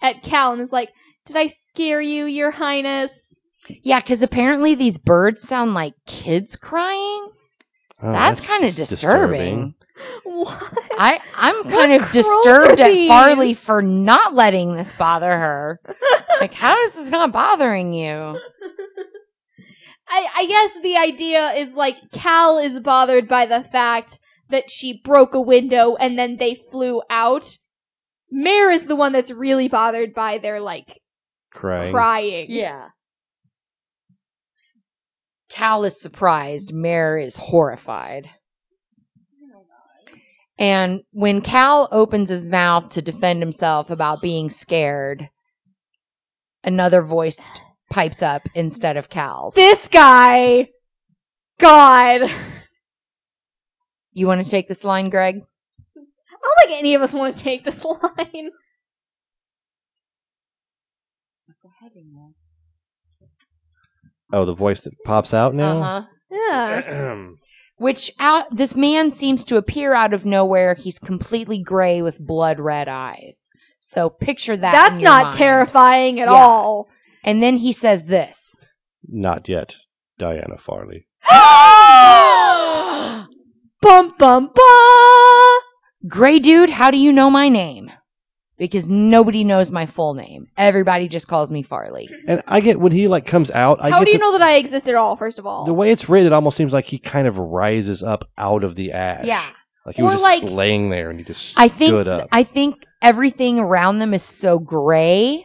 [0.00, 0.90] at Cal and is like,
[1.26, 3.42] "Did I scare you, Your Highness?"
[3.82, 7.28] Yeah, because apparently these birds sound like kids crying.
[8.02, 9.74] Oh, That's, kind of disturbing.
[10.24, 10.72] What?
[10.98, 15.80] I I'm What kind of disturbed at Farley for not letting this bother her.
[16.40, 18.38] like, how is this not bothering you?
[20.08, 24.18] I, I guess the idea is like Cal is bothered by the fact
[24.50, 27.58] that she broke a window and then they flew out.
[28.30, 31.01] Mare is the one that's really bothered by their like
[31.54, 31.92] Crying.
[31.92, 32.46] crying.
[32.48, 32.88] Yeah.
[35.50, 36.72] Cal is surprised.
[36.72, 38.30] Mare is horrified.
[40.58, 45.28] And when Cal opens his mouth to defend himself about being scared,
[46.62, 47.46] another voice
[47.90, 49.54] pipes up instead of Cal's.
[49.54, 50.68] This guy,
[51.58, 52.30] God,
[54.12, 55.42] You want to take this line, Greg?
[55.96, 56.00] I
[56.42, 58.50] don't think any of us want to take this line.
[64.32, 65.82] Oh, the voice that pops out now?
[65.82, 66.02] Uh-huh.
[66.30, 67.16] Yeah.
[67.76, 70.74] Which out this man seems to appear out of nowhere.
[70.74, 73.50] He's completely gray with blood red eyes.
[73.80, 74.72] So picture that.
[74.72, 75.34] That's in your not mind.
[75.34, 76.34] terrifying at Yeah.
[76.34, 76.88] all.
[77.24, 78.54] And then he says this.
[79.08, 79.76] Not yet,
[80.18, 81.08] Diana Farley.
[83.82, 85.58] Bum bum bum.
[86.06, 87.90] Gray dude, how do you know my name?
[88.66, 90.46] Because nobody knows my full name.
[90.56, 92.08] Everybody just calls me Farley.
[92.28, 93.78] And I get when he like comes out.
[93.82, 95.16] I How get do you the, know that I exist at all?
[95.16, 96.28] First of all, the way it's written?
[96.28, 99.24] It almost seems like he kind of rises up out of the ash.
[99.24, 99.44] Yeah.
[99.84, 102.28] like he was just like- laying there and he just I think stood up.
[102.30, 105.44] I think everything around them is so gray.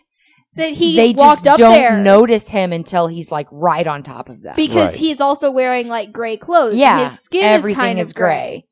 [0.56, 4.02] that he they walked just up don't there notice him until he's like right on
[4.04, 4.56] top of them.
[4.56, 5.00] because Right.
[5.00, 6.72] he's also wearing like gray clothes.
[6.72, 8.26] and yeah, his skin everything is kind is of gray.
[8.26, 8.66] gray.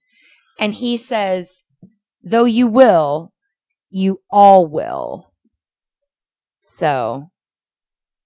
[0.60, 1.64] And he says,
[2.24, 3.32] "Though you will,
[3.96, 5.32] you all will."
[6.60, 7.30] So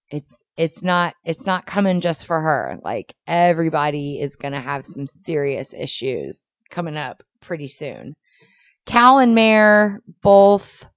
[0.10, 2.80] it's it's not it's not coming just for her.
[2.84, 8.16] Like everybody is going to have some serious issues coming up pretty soon.
[8.86, 10.88] Cal and Mare both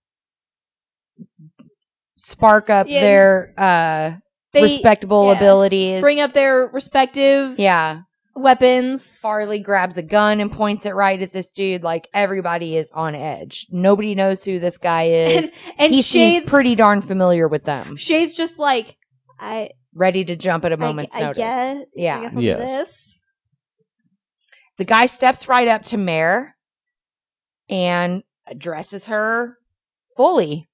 [2.17, 3.01] spark up Yeah.
[3.01, 4.13] their uh
[4.55, 5.37] respectable yeah.
[5.37, 6.01] abilities.
[6.01, 8.03] bring up their respective yeah.
[8.35, 9.21] Weapons.
[9.21, 11.83] Farley grabs a gun and points it right at this dude.
[11.83, 13.67] Like everybody is on edge.
[13.71, 15.45] Nobody knows who this guy is.
[15.47, 17.97] and and he Shade's seems pretty darn familiar with them.
[17.97, 18.97] Shade's just like
[19.39, 21.37] I Ready to jump at a moment's I, notice.
[21.37, 22.31] guess yeah.
[22.35, 22.59] I'll Yes.
[22.59, 23.21] this.
[24.79, 26.57] The guy steps right up to Mare
[27.69, 29.59] and addresses her
[30.17, 30.71] fully.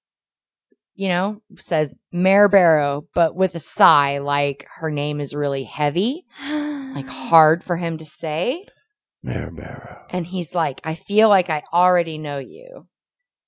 [0.94, 6.24] You know, says Mare Barrow, but with a sigh, like her name is really heavy,
[6.94, 8.64] like hard for him to say.
[9.22, 10.06] Mare Barrow.
[10.10, 12.86] And he's like, I feel like I already know you.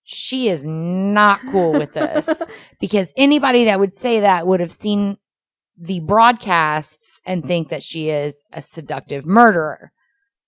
[0.04, 2.42] She is not cool with this
[2.80, 5.18] because anybody that would say that would have seen
[5.78, 9.92] the broadcasts and think that she is a seductive murderer.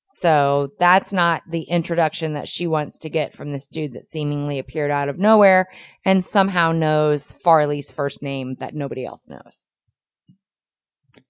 [0.03, 4.59] So that's not the introduction that she wants to get from this dude that seemingly
[4.59, 5.69] appeared out of nowhere
[6.05, 9.69] and somehow knows Farley's first name that nobody else knows.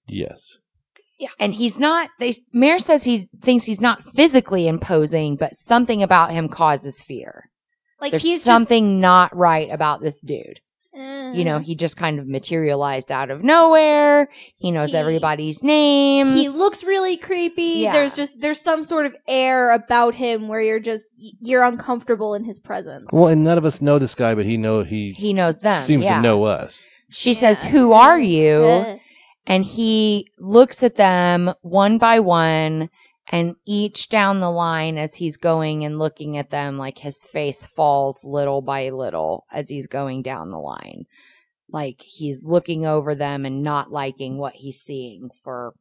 [0.07, 0.57] Yes.
[1.39, 6.31] And he's not, they, Mare says he thinks he's not physically imposing, but something about
[6.31, 7.49] him causes fear.
[8.01, 10.59] Like There's he's something not right about this dude.
[10.95, 11.63] Just, You know, mm-hmm.
[11.63, 14.29] he just kind of materialized out of nowhere.
[14.55, 16.27] He knows He- everybody's name.
[16.27, 17.81] he looks really creepy.
[17.81, 17.91] Yeah.
[17.93, 22.43] There's just there's some sort of air about him where you're just you're uncomfortable in
[22.43, 23.09] his presence.
[23.11, 25.83] Well, and none of us know this guy, but he know he, he knows them.
[25.83, 26.17] seems yeah.
[26.17, 26.85] to know us.
[27.09, 28.99] She says, Who are you?
[29.45, 32.89] And he looks at them one by one
[33.31, 37.65] and each down the line as he's going and looking at them, like his face
[37.65, 41.05] falls little by little as he's going down the line.
[41.69, 45.73] Like he's looking over them and not liking what he's seeing for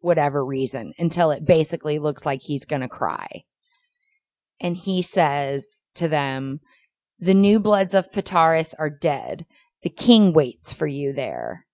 [0.00, 3.44] whatever reason until it basically looks like he's going to cry.
[4.60, 6.60] And he says to them,
[7.18, 9.46] The new bloods of Pitarus are dead.
[9.82, 11.64] The king waits for you there.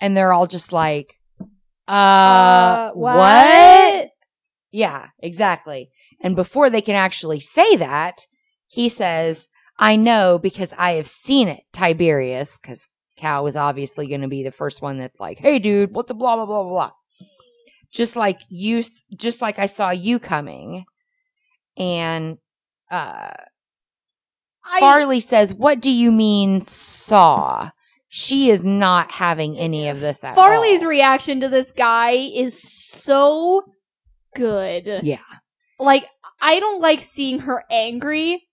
[0.00, 1.14] And they're all just like,
[1.88, 4.10] uh, what?
[4.72, 5.90] Yeah, exactly.
[6.20, 8.26] And before they can actually say that,
[8.66, 14.22] he says, I know because I have seen it, Tiberius, because Cal was obviously going
[14.22, 16.70] to be the first one that's like, hey, dude, what the blah, blah, blah, blah,
[16.70, 16.90] blah.
[17.92, 18.82] Just like you,
[19.16, 20.84] just like I saw you coming.
[21.76, 22.38] And,
[22.90, 23.30] uh,
[24.64, 27.70] I- Farley says, what do you mean saw?
[28.16, 30.88] She is not having any of this at Farley's all.
[30.88, 33.64] reaction to this guy is so
[34.36, 35.00] good.
[35.02, 35.18] Yeah.
[35.80, 36.06] Like
[36.40, 38.46] I don't like seeing her angry,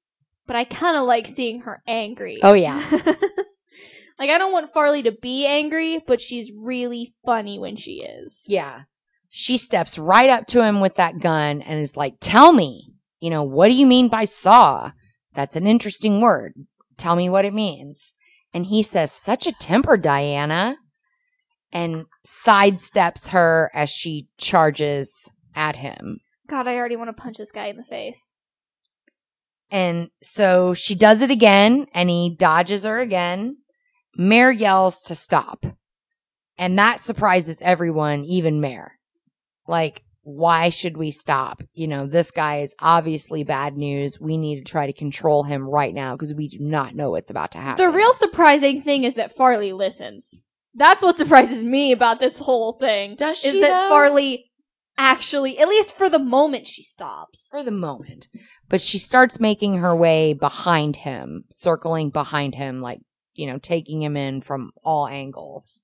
[0.48, 2.40] but I kind of like seeing her angry.
[2.42, 2.84] Oh, yeah.
[2.90, 8.46] like I don't want Farley to be angry, but she's really funny when she is.
[8.48, 8.86] Yeah.
[9.30, 13.30] She steps right up to him with that gun and is like, Tell me, you
[13.30, 14.94] know, what do you mean by saw?
[15.36, 16.54] That's an interesting word.
[16.98, 18.16] Tell me what it means.
[18.54, 20.78] And he says, Such a temper, Diana.
[21.72, 26.20] And sidesteps her as she charges at him.
[26.50, 28.36] God, I already want to punch this guy in the face.
[29.70, 33.58] And so she does it again and he dodges her again.
[34.18, 35.66] Mare yells to stop.
[36.58, 39.00] And that surprises everyone, even Mare.
[39.66, 41.64] Like, why should we stop?
[41.74, 44.20] You know, this guy is obviously bad news.
[44.20, 47.32] We need to try to control him right now because we do not know what's
[47.32, 47.84] about to happen.
[47.84, 50.46] The real surprising thing is that Farley listens.
[50.76, 53.16] That's what surprises me about this whole thing.
[53.16, 53.90] Does is she, that though?
[53.90, 54.52] Farley
[54.98, 57.50] actually, at least for the moment, she stops.
[57.52, 58.28] for the moment.
[58.70, 63.00] But she starts making her way behind him, circling behind him, like,
[63.34, 65.84] you know, taking him in from all angles.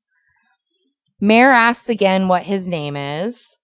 [1.19, 3.57] Mare asks again what his name is.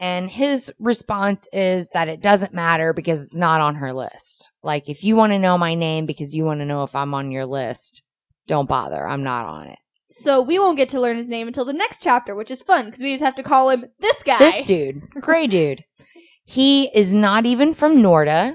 [0.00, 4.48] And his response is that it doesn't matter because it's not on her list.
[4.62, 7.14] Like, if you want to know my name because you want to know if I'm
[7.14, 8.02] on your list,
[8.46, 9.06] don't bother.
[9.06, 9.78] I'm not on it.
[10.10, 12.86] So we won't get to learn his name until the next chapter, which is fun
[12.86, 14.38] because we just have to call him this guy.
[14.38, 15.84] This dude, gray dude,
[16.44, 18.54] he is not even from Norta,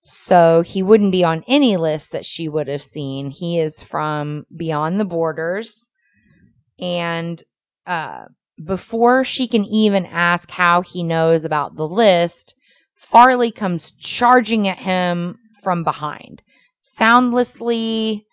[0.00, 3.30] so he wouldn't be on any list that she would have seen.
[3.30, 5.90] He is from beyond the borders,
[6.78, 7.42] and
[7.86, 8.26] uh,
[8.64, 12.54] before she can even ask how he knows about the list,
[12.94, 16.42] Farley comes charging at him from behind,
[16.80, 18.24] soundlessly.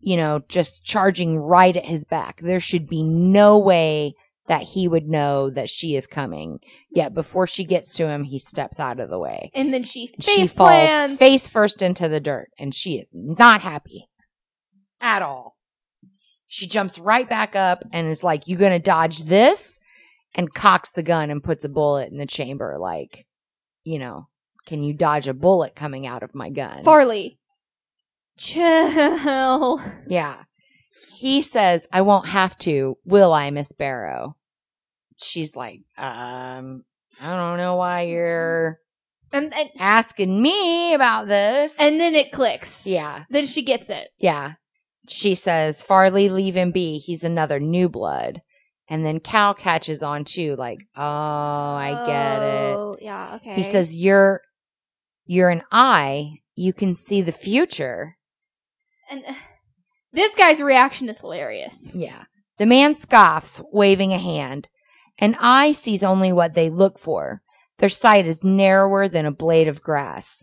[0.00, 2.40] You know, just charging right at his back.
[2.40, 4.14] There should be no way
[4.46, 6.60] that he would know that she is coming.
[6.90, 9.50] Yet before she gets to him, he steps out of the way.
[9.54, 13.62] And then she face she falls face first into the dirt, and she is not
[13.62, 14.08] happy
[15.00, 15.55] at all.
[16.56, 19.78] She jumps right back up and is like, "You gonna dodge this?"
[20.34, 22.76] and cocks the gun and puts a bullet in the chamber.
[22.78, 23.26] Like,
[23.84, 24.28] you know,
[24.66, 26.82] can you dodge a bullet coming out of my gun?
[26.82, 27.38] Farley.
[28.38, 29.80] Chill.
[30.08, 30.42] Yeah.
[31.14, 34.36] He says, I won't have to, will I, Miss Barrow?
[35.16, 36.84] She's like, um,
[37.22, 38.78] I don't know why you're
[39.32, 41.78] And and asking me about this.
[41.80, 42.86] and then it clicks.
[42.86, 44.08] yeah, Then she gets it.
[44.18, 44.54] yeah.
[45.08, 46.98] She says, Farley, leave him be.
[46.98, 48.42] He's another new blood.
[48.88, 52.74] And then Cal catches on too, like, oh, I get it.
[52.76, 53.54] Oh, Yeah, okay.
[53.54, 54.40] He says, You're
[55.24, 56.34] you're an eye.
[56.54, 58.16] You can see the future.
[59.10, 59.32] and uh,
[60.12, 61.94] this guy's reaction is hilarious.
[61.96, 62.24] Yeah.
[62.58, 64.68] The man scoffs, waving a hand.
[65.18, 67.42] An eye sees only what they look for.
[67.78, 70.42] Their sight is narrower than a blade of grass.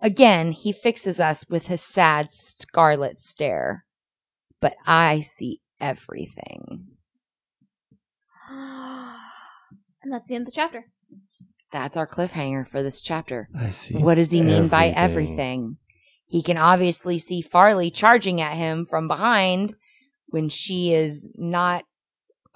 [0.00, 3.83] Again, he fixes us with his sad scarlet stare.
[4.64, 6.86] But I see everything.
[8.50, 10.86] and that's the end of the chapter.
[11.70, 13.50] That's our cliffhanger for this chapter.
[13.54, 13.98] I see.
[13.98, 14.96] What does he mean by everything.
[14.96, 15.76] everything?
[16.24, 19.74] He can obviously see Farley charging at him from behind
[20.28, 21.84] when she is not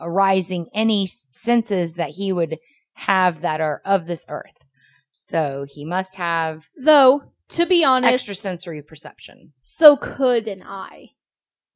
[0.00, 2.56] arising any senses that he would
[2.94, 4.64] have that are of this earth.
[5.12, 9.52] So he must have Though To be honest, extrasensory perception.
[9.56, 11.10] so could an eye.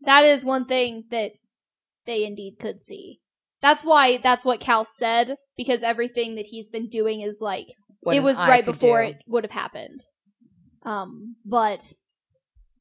[0.05, 1.33] That is one thing that
[2.07, 3.21] they indeed could see.
[3.61, 7.67] That's why that's what Cal said because everything that he's been doing is like
[8.01, 9.11] What it was right before do.
[9.11, 10.01] it would have happened.
[10.85, 11.93] Um, but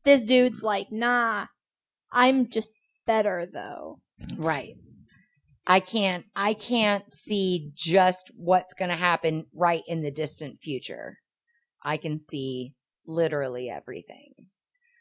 [0.04, 1.46] this dude's like, nah,
[2.12, 2.72] I'm just
[3.06, 4.00] better though.
[4.38, 4.76] Right.
[5.68, 11.18] I can't I can't see just what's going to happen right in the distant future.
[11.84, 12.74] I can see
[13.06, 14.34] literally everything.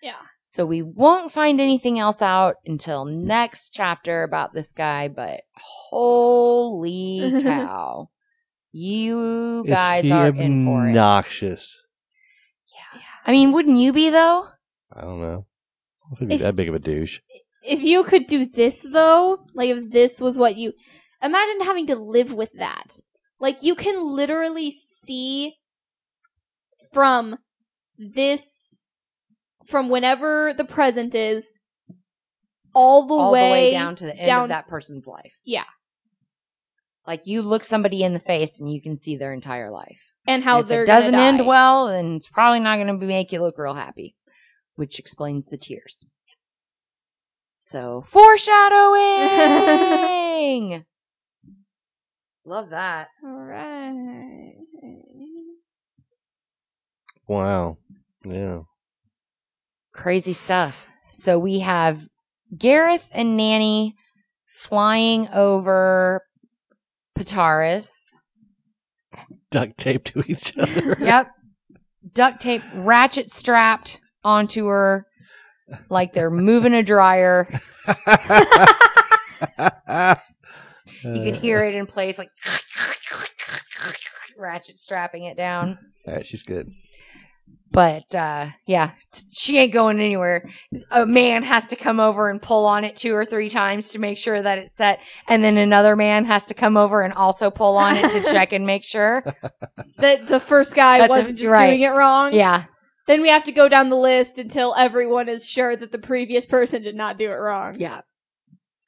[0.02, 0.16] Yeah.
[0.42, 7.30] So we won't find anything else out until next chapter about this guy, but holy
[7.42, 8.08] cow.
[8.72, 10.90] You Is guys he are in for it.
[10.90, 11.84] obnoxious?
[13.26, 14.46] I mean, wouldn't you be though?
[14.92, 15.46] I don't know.
[16.02, 17.20] I don't think he's If- that big of a douche.
[17.62, 20.72] If you could do this though, like if this was what you
[21.22, 22.98] imagine having to live with that.
[23.38, 25.56] Like you can literally see
[26.92, 27.36] from
[27.98, 28.74] this
[29.70, 31.58] from whenever the present is
[32.74, 35.32] all the, All way, the way down to the end down- of that person's life.
[35.44, 35.64] Yeah.
[37.06, 40.00] Like you look somebody in the face and you can see their entire life.
[40.26, 43.06] and how if they're it doesn't gonna end well, then it's probably not going to
[43.06, 44.14] make you look real happy,
[44.76, 46.04] which explains the tears.
[47.56, 49.00] So foreshadowing.
[52.44, 53.08] Love that.
[53.24, 54.54] Alright.
[57.26, 57.78] Wow.
[58.24, 58.60] Yeah.
[60.00, 60.88] Crazy stuff.
[61.10, 62.08] So we have
[62.56, 63.94] Gareth and Nanny
[64.46, 66.22] flying over
[67.14, 68.12] Pitarus.
[69.50, 70.96] Duct taped to each other.
[71.00, 71.30] Yep.
[72.14, 75.04] Duct tape, ratchet strapped onto her
[75.90, 77.46] like they're moving a dryer.
[81.02, 82.28] You could hear it in place, like
[84.38, 85.78] ratchet strapping it down.
[86.06, 86.70] All right, she's good.
[87.72, 88.92] But uh, yeah,
[89.32, 90.50] she ain't going anywhere.
[90.90, 94.00] A man has to come over and pull on it two or three times to
[94.00, 94.98] make sure that it's set,
[95.28, 98.52] and then another man has to come over and also pull on it to check
[98.52, 99.24] and make sure.
[99.98, 101.68] That the first guy That the- wasn't just right.
[101.70, 102.32] doing it wrong.
[102.34, 102.64] Yeah,
[103.06, 106.46] Then we have to go down the list until everyone is sure that the previous
[106.46, 107.76] person did not do it wrong.
[107.78, 108.00] yeah.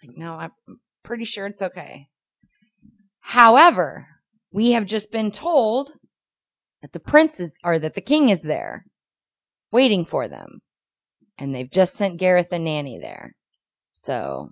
[0.05, 0.51] Like, no, I'm
[1.05, 2.09] pretty sure it's okay.
[3.21, 4.07] However,
[4.53, 5.93] we have just been told
[6.83, 8.85] that the prince is, or that the king is there,
[9.71, 10.61] waiting for them,
[11.39, 13.35] and they've just sent Gareth and Nanny there.
[13.93, 14.51] So,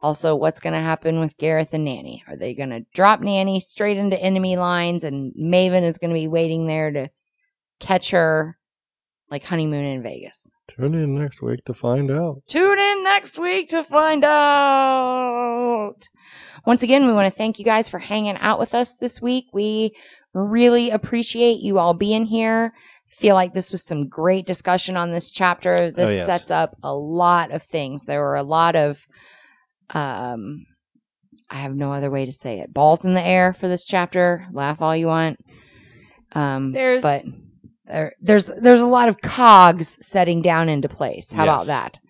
[0.00, 2.22] also, what's going to happen with Gareth and Nanny?
[2.28, 6.20] Are they going to drop Nanny straight into enemy lines, and Maven is going to
[6.20, 7.08] be waiting there to
[7.80, 8.58] catch her,
[9.30, 10.52] like honeymoon in Vegas?
[10.68, 12.42] Tune in next week to find out.
[12.46, 15.96] Tune in next week to find out.
[16.66, 19.46] Once again, we want to thank you guys for hanging out with us this week.
[19.52, 19.94] We
[20.34, 22.72] really appreciate you all being here.
[23.08, 25.90] Feel like this was some great discussion on this chapter.
[25.90, 26.26] This Oh, yes.
[26.26, 28.04] sets up a lot of things.
[28.06, 29.06] There were a lot of,
[29.90, 30.66] um,
[31.50, 32.74] I have no other way to say it.
[32.74, 34.46] Balls in the air for this chapter.
[34.52, 35.38] Laugh all you want.
[36.32, 37.22] Um, There's- but
[37.86, 41.32] there, there's there's a lot of cogs setting down into place.
[41.32, 42.00] How about that?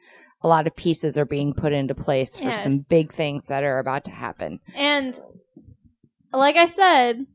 [0.43, 3.79] A lot of pieces are being put into place for some big things that are
[3.79, 4.61] about to happen.
[4.75, 5.20] And
[6.33, 7.27] like I said,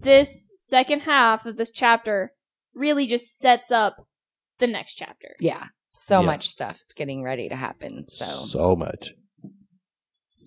[0.00, 2.32] this second half of this chapter
[2.74, 4.06] really just sets up
[4.58, 5.34] the next chapter.
[5.40, 6.26] Yeah, so Yeah.
[6.26, 8.04] much stuff is getting ready to happen.
[8.04, 9.12] So, so much.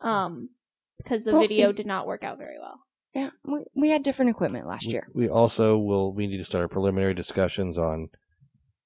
[0.00, 0.50] Um
[0.98, 1.76] because the We'll video see.
[1.76, 2.80] did not work out very well.
[3.14, 5.06] Yeah, we, we had different equipment last year.
[5.14, 6.12] We also will.
[6.12, 8.08] We need to start preliminary discussions on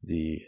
[0.05, 0.43] the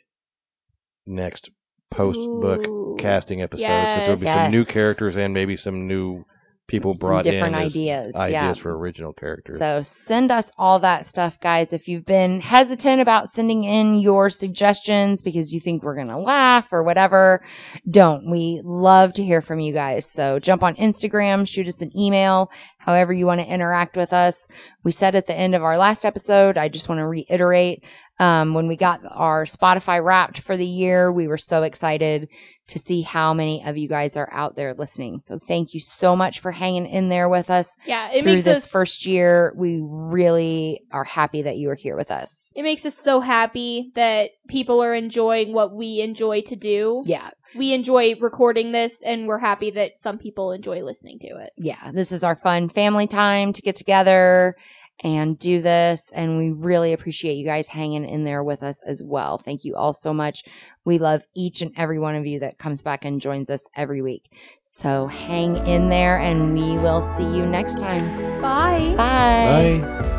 [1.07, 1.51] next
[1.91, 2.64] post book Ooh.
[2.64, 4.45] some casting episodes because there'll be Yes.
[4.47, 6.24] some new characters and maybe some new
[6.68, 8.55] people Some brought different in as ideas, ideas yeah.
[8.55, 9.59] for original characters.
[9.59, 11.72] So send us all that stuff, guys.
[11.72, 16.16] If you've been hesitant about sending in your suggestions because you think we're going to
[16.18, 17.45] laugh or whatever,
[17.90, 18.30] don't.
[18.30, 20.11] We love to hear from you guys.
[20.11, 24.47] So jump on Instagram, shoot us an email, however you want to interact with us.
[24.82, 27.82] We said at the end of our last episode, I just want to reiterate,
[28.18, 32.28] um, when we got our Spotify wrapped for the year, we were so excited
[32.69, 35.19] to see how many of you guys are out there listening.
[35.21, 38.45] So thank you so much for hanging in there with us Yeah, it through makes
[38.45, 39.53] this us first year.
[39.57, 42.53] We really are happy that you are here with us.
[42.55, 47.03] it makes us so happy that people are enjoying what we enjoy to do.
[47.07, 47.31] Yeah.
[47.55, 51.51] We enjoy recording this and we're happy that some people enjoy listening to it.
[51.59, 51.91] Yeah.
[51.93, 54.57] This is our fun family time to get together
[55.03, 56.11] and do this.
[56.14, 59.38] And we really appreciate you guys hanging in there with us as well.
[59.38, 60.44] Thank you all so much.
[60.84, 64.03] We love each and every one of you that comes back and joins us every
[64.03, 64.30] week.
[64.62, 68.05] So hang in there and we will see you next time.
[68.40, 68.94] Bye.
[68.96, 69.80] Bye.
[69.80, 70.12] Bye.